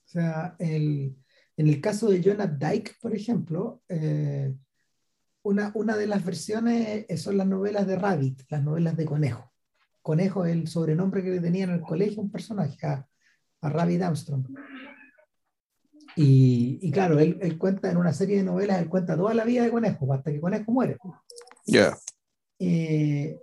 [0.06, 1.16] O sea, el,
[1.58, 4.54] en el caso de Jonah Dyke, por ejemplo, eh,
[5.44, 9.52] una, una de las versiones eh, son las novelas de Rabbit, las novelas de Conejo.
[10.02, 13.08] Conejo es el sobrenombre que le tenían en el colegio un personaje, a,
[13.62, 14.46] a Rabbit Armstrong.
[16.18, 19.44] Y, y claro, él, él cuenta en una serie de novelas, él cuenta toda la
[19.44, 20.98] vida de Conejo, hasta que Conejo muere.
[21.66, 21.98] ya.
[22.60, 23.40] Eh,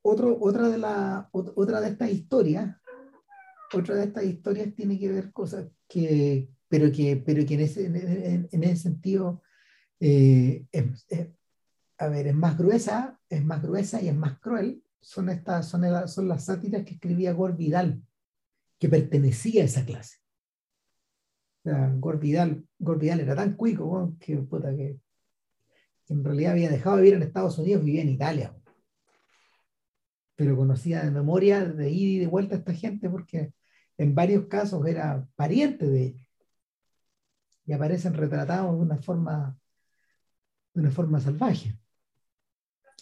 [0.00, 2.76] otro, otra, de la, ot- otra de estas historias,
[3.74, 7.84] otra de estas historias tiene que ver cosas que pero que, pero que en, ese,
[7.84, 9.42] en, ese sentido
[10.00, 11.04] eh, es,
[11.98, 14.82] a ver, es más gruesa, es más gruesa y es más cruel.
[14.98, 18.02] Son, estas, son, son las sátiras que escribía Gore Vidal,
[18.78, 20.16] que pertenecía a esa clase.
[21.58, 24.98] O sea, Gore Vidal, era tan cuico que, puta, que,
[26.08, 28.56] en realidad había dejado de vivir en Estados Unidos, vivía en Italia.
[30.36, 33.52] Pero conocía de memoria de ida y de vuelta a esta gente porque
[33.98, 36.22] en varios casos era pariente de ellos.
[37.64, 39.56] Y aparecen retratados de una forma,
[40.74, 41.78] de una forma salvaje.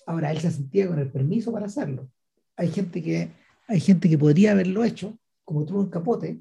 [0.06, 2.10] Ahora, él se sentía con el permiso para hacerlo.
[2.56, 3.32] Hay gente que,
[3.68, 6.40] hay gente que podría haberlo hecho, como tuvo Capote,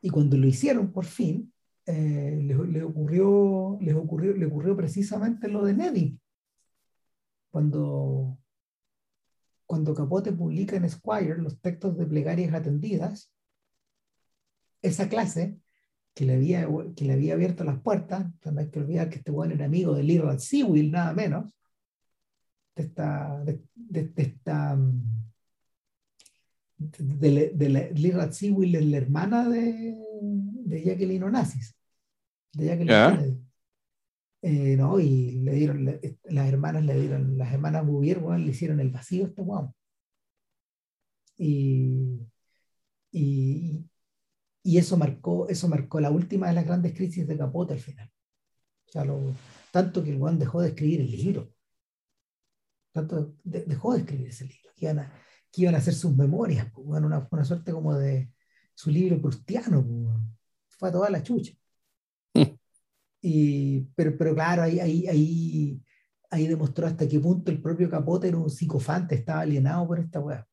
[0.00, 1.52] y cuando lo hicieron por fin,
[1.86, 6.20] eh, le, ocurrió, les ocurrió, le ocurrió precisamente lo de Neddy.
[7.50, 8.38] Cuando,
[9.66, 13.32] cuando Capote publica en Squire los textos de plegarias atendidas,
[14.82, 15.58] esa clase
[16.18, 19.30] que le había, que le había abierto las puertas, no hay que olvidar que este
[19.30, 21.46] buen era amigo de Leroy Sewell, nada menos,
[22.74, 23.62] de esta, de,
[24.16, 24.76] esta
[26.76, 31.76] de, de, la, Sewell es la hermana de, de Jacqueline Onassis,
[32.52, 33.48] de Jacqueline
[34.42, 38.90] eh, no, y le dieron, las hermanas le dieron, las hermanas Bouvier, le hicieron el
[38.90, 39.72] vacío a este guau.
[41.36, 42.26] Y,
[43.12, 43.87] y,
[44.62, 48.10] y, eso marcó, eso marcó la última de las grandes crisis de Capote al final.
[48.88, 49.20] O sea, lo,
[49.70, 51.52] tanto que el Juan dejó de escribir el libro
[52.92, 55.12] tanto dejó de escribir ese libro, que iban a,
[55.52, 58.30] que iban a hacer sus memorias, una, una, suerte como de
[58.74, 59.84] su libro prustiano,
[60.68, 61.52] fue a toda la chucha.
[63.20, 65.82] Y, pero, pero claro, ahí, ahí, ahí,
[66.30, 70.20] ahí demostró hasta qué punto el propio Capote era un psicofante, estaba alienado por esta
[70.20, 70.46] weá.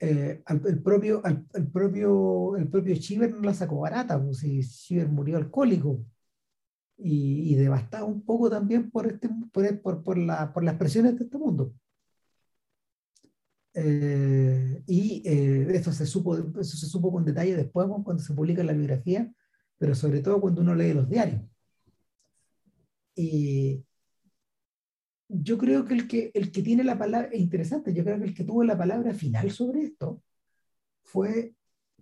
[0.00, 5.36] Eh, el, propio, el, propio, el propio Chiver no la sacó barata, pues Chiver murió
[5.36, 6.04] alcohólico
[6.96, 11.24] y, devastado un poco también por, este, por, por, por, la, por las presiones de
[11.24, 11.72] este mundo.
[13.74, 18.64] Eh, y eh, esto, se supo, eso se supo con detalle después cuando se publica
[18.64, 19.32] la biografía,
[19.78, 21.42] pero sobre todo cuando uno lee los diarios.
[23.14, 23.84] Y
[25.28, 28.24] yo creo que el que, el que tiene la palabra, es interesante, yo creo que
[28.24, 30.22] el que tuvo la palabra final sobre esto
[31.04, 31.54] fue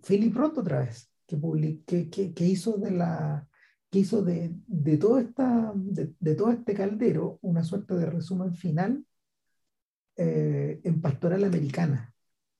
[0.05, 1.37] Philip Roth otra vez, que,
[1.85, 3.47] que, que, que hizo de la,
[3.89, 9.05] que hizo de, de todo, esta, de, todo este caldero una suerte de resumen final
[10.15, 12.13] eh, en Pastoral Americana,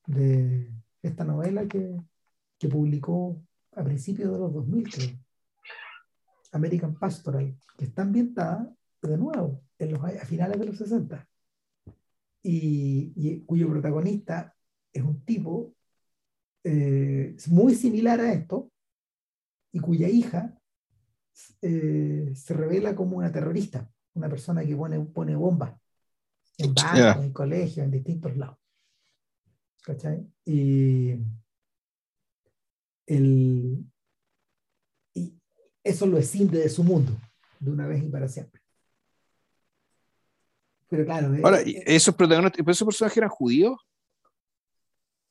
[0.06, 0.72] de
[1.02, 1.98] esta novela que,
[2.58, 3.42] que publicó
[3.74, 5.10] a principios de los 2000, creo.
[6.52, 11.28] American Pastoral, que está ambientada de nuevo en los, a finales de los 60
[12.44, 14.56] y, y cuyo protagonista
[14.94, 15.76] es un tipo
[16.64, 18.72] eh, muy similar a esto
[19.72, 20.60] y cuya hija
[21.62, 25.74] eh, se revela como una terrorista, una persona que pone, pone bombas
[26.58, 28.58] en bancos, en colegios, en distintos lados.
[29.84, 30.28] ¿Cachai?
[30.44, 31.12] Y,
[33.06, 33.86] el,
[35.14, 35.40] y
[35.84, 37.16] eso lo escinde de su mundo,
[37.60, 38.62] de una vez y para siempre.
[40.90, 41.34] Pero claro.
[41.34, 43.78] Eh, Ahora, eh, ¿esos protagonistas, esos personajes eran judíos?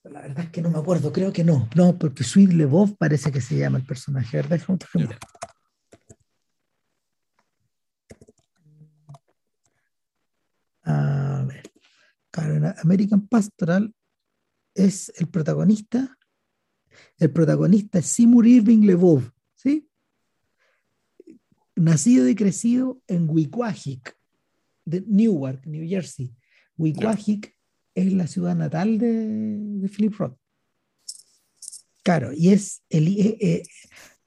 [0.05, 1.69] La verdad es que no me acuerdo, creo que no.
[1.75, 4.61] No, porque Sweet Lebov parece que se llama el personaje, ¿verdad?
[10.85, 11.73] A ver,
[12.31, 13.93] claro, American Pastoral
[14.75, 16.17] es el protagonista.
[17.19, 19.89] El protagonista es Seymour Irving Levov, ¿sí?
[21.75, 24.16] Nacido y crecido en Wequahic,
[24.87, 26.35] de Newark, New Jersey.
[26.79, 27.55] Wequahic
[27.95, 30.39] es la ciudad natal de, Philip Roth.
[32.03, 33.63] Claro, y es el eh, eh,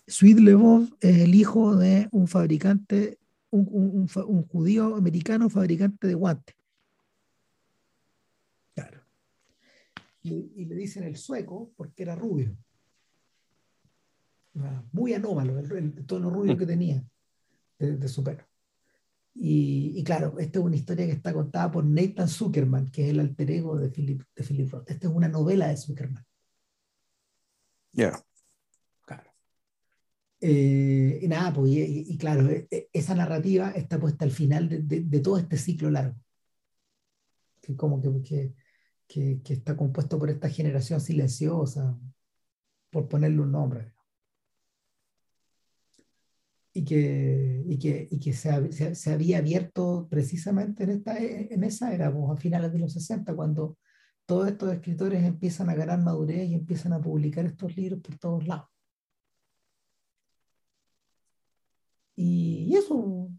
[0.06, 3.19] Sweet Levov es el hijo de un fabricante
[3.52, 4.07] un,
[4.48, 6.56] judío americano fabricante de guantes.
[8.76, 9.02] Claro.
[10.22, 12.56] Y, le dicen el sueco porque era rubio.
[14.91, 17.03] Muy anómalo el, tono rubio que tenía
[17.77, 18.44] de, su pelo.
[19.36, 23.20] Y, claro, esta es una historia que está contada por Nathan Zuckerman, que es el
[23.20, 24.90] alter ego de Philip, de Philip Roth.
[24.90, 26.26] Esta es una novela de Zuckerman.
[27.94, 28.22] Ya.
[30.42, 35.02] Eh, y nada, pues, y, claro, e, e, esa narrativa está puesta al final de,
[35.02, 36.16] de, todo este ciclo largo.
[37.62, 38.54] Que como que,
[39.08, 41.98] que, que, está compuesto por esta generación silenciosa,
[42.90, 43.94] por ponerle un nombre.
[46.72, 51.64] Y que, y que, y que se, se, se, había abierto precisamente en, esta, en
[51.64, 53.78] esa era, pues, a finales de los 60, cuando
[54.28, 58.48] todos estos escritores empiezan a ganar madurez y empiezan a publicar estos libros por todos
[58.48, 58.70] lados.
[62.16, 63.30] Y eso.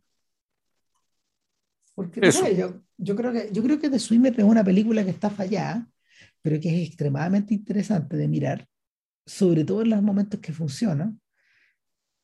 [1.94, 2.20] Porque
[2.56, 5.86] yo, yo, creo que, yo creo que The Swimmer es una película que está fallada,
[6.40, 8.66] pero que es extremadamente interesante de mirar,
[9.26, 11.14] sobre todo en los momentos que funciona.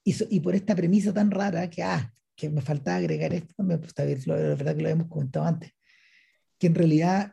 [0.06, 3.80] Y, y por esta premisa tan rara que, ah, que me faltaba agregar esto también,
[3.80, 5.72] pues, la verdad que lo hemos comentado antes,
[6.58, 7.32] que en realidad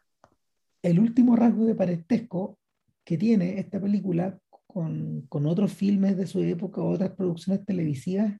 [0.81, 2.57] el último rasgo de parentesco
[3.03, 8.33] que tiene esta película con, con otros filmes de su época o otras producciones televisivas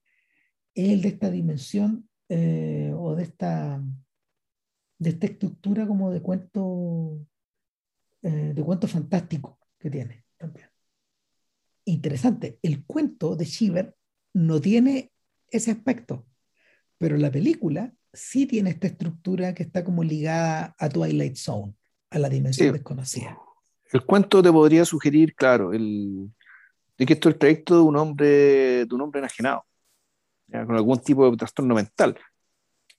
[0.73, 3.84] es el de esta dimensión eh, o de esta,
[4.97, 7.19] de esta estructura como de cuento,
[8.23, 10.69] eh, de cuento fantástico que tiene también.
[11.85, 13.95] Interesante, el cuento de Shiver
[14.34, 15.11] no tiene
[15.49, 16.26] ese aspecto,
[16.97, 21.73] pero la película sí tiene esta estructura que está como ligada a Twilight Zone,
[22.10, 23.38] a la dimensión desconocida.
[23.91, 26.31] El cuento te podría sugerir, claro, el,
[26.97, 29.65] de que esto es el trayecto de un hombre, de un hombre enajenado
[30.61, 32.18] con algún tipo de trastorno mental.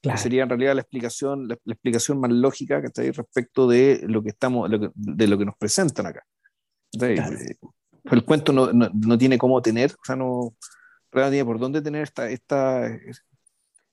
[0.03, 0.19] Claro.
[0.19, 4.23] sería en realidad la explicación, la, explicación más lógica que está ahí respecto de lo
[4.23, 6.23] que estamos, de lo que nos presentan acá.
[7.01, 7.17] Eh,
[8.11, 10.55] el cuento no, no, tiene cómo tener, o sea, no,
[11.45, 12.87] por dónde tener esta, esta,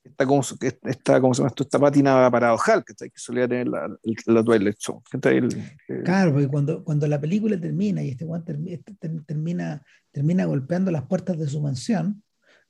[0.04, 0.42] esta, como,
[0.84, 1.64] esta, ¿cómo se llama esto?
[1.64, 3.88] esta pátina paradojal que, que solía tener la,
[4.26, 5.02] la Twilight Zone.
[6.04, 8.96] Claro, porque cuando, cuando la película termina y este Juan este
[9.26, 12.24] termina, termina golpeando las puertas de su mansión,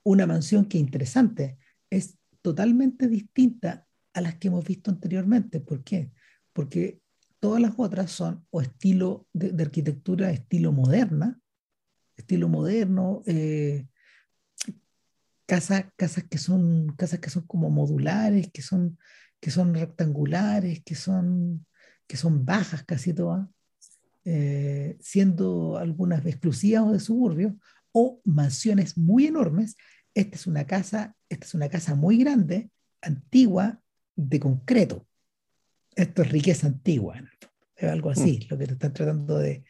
[0.04, 1.58] una mansión que interesante,
[1.90, 5.60] es totalmente distinta a las que hemos visto anteriormente.
[5.60, 6.12] ¿Por qué?
[6.54, 7.00] Porque
[7.40, 11.40] todas las otras son o estilo de, arquitectura, estilo moderna,
[12.16, 13.88] estilo moderno, eh,
[15.46, 18.98] casas, casas, que son, casas que son como modulares, que son,
[19.40, 21.66] que son rectangulares, que son,
[22.08, 23.48] que son bajas casi todas,
[24.26, 27.58] eh, siendo algunas exclusivas o de suburbio,
[27.92, 29.76] o mansiones muy enormes.
[30.14, 32.70] Esta es una casa, esta es una casa muy grande,
[33.02, 33.82] antigua,
[34.16, 35.08] de concreto.
[35.96, 37.22] Esto es riqueza antigua,
[37.76, 38.14] es algo mm.
[38.14, 39.64] así, lo que te están tratando de,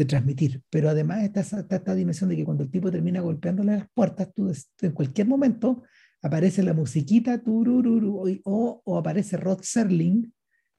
[0.00, 0.62] de transmitir.
[0.70, 4.50] Pero además está, esta dimensión de que cuando el tipo termina golpeándole las puertas, tú
[4.80, 5.82] en cualquier momento
[6.22, 10.32] aparece la musiquita turururu, o, o aparece Rod Serling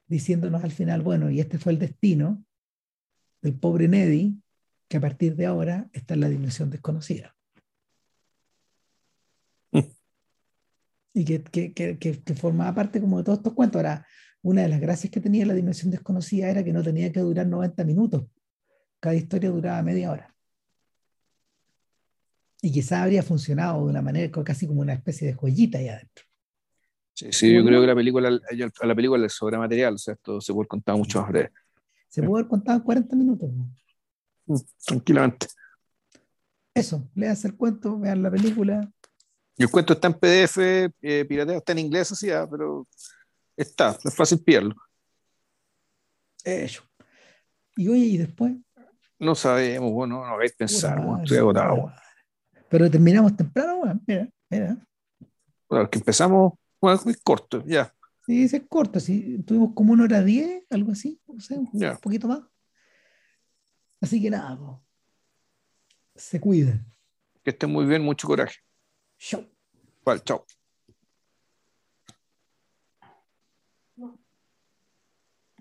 [0.07, 2.43] diciéndonos al final, bueno, y este fue el destino
[3.43, 4.41] del pobre Neddy,
[4.87, 7.35] que a partir de ahora está en la dimensión desconocida.
[11.13, 13.79] Y que, que, que, que, formaba parte como de todos estos cuentos.
[13.79, 14.07] Ahora,
[14.41, 17.45] una de las gracias que tenía la dimensión desconocida era que no tenía que durar
[17.47, 18.23] 90 minutos.
[19.01, 20.33] Cada historia duraba media hora.
[22.61, 26.25] Y quizá habría funcionado de una manera casi como una especie de joyita ahí adentro.
[27.13, 30.13] Sí, sí yo creo que la película, a la película le sobra material, o sea,
[30.13, 31.51] esto se puede contar mucho más breve.
[32.07, 33.49] Se puede haber contado en 40 minutos.
[34.45, 34.55] Mm,
[34.85, 35.47] tranquilamente.
[36.73, 38.87] Eso, leas el cuento, vean la película.
[39.57, 40.57] Y el cuento está en PDF,
[41.01, 42.87] eh, pirateado, está en inglés, así, ah, pero
[43.57, 44.75] está, es fácil pillarlo.
[46.43, 46.83] Eso.
[47.75, 48.53] Y oye, ¿y después?
[49.21, 51.93] No sabemos, bueno, no a pensar, estoy agotado.
[52.67, 54.77] Pero terminamos temprano, bueno, mira, mira.
[55.69, 57.93] Bueno, que empezamos, bueno, es corto, ya.
[58.25, 59.37] Sí, es corto, sí.
[59.45, 62.41] Tuvimos como una hora diez, algo así, no sé, un poquito más.
[64.01, 64.81] Así que nada,
[66.15, 66.83] se cuiden.
[67.43, 68.57] Que estén muy bien, mucho coraje.
[69.19, 69.45] Chao.
[70.03, 70.43] Vale, chao.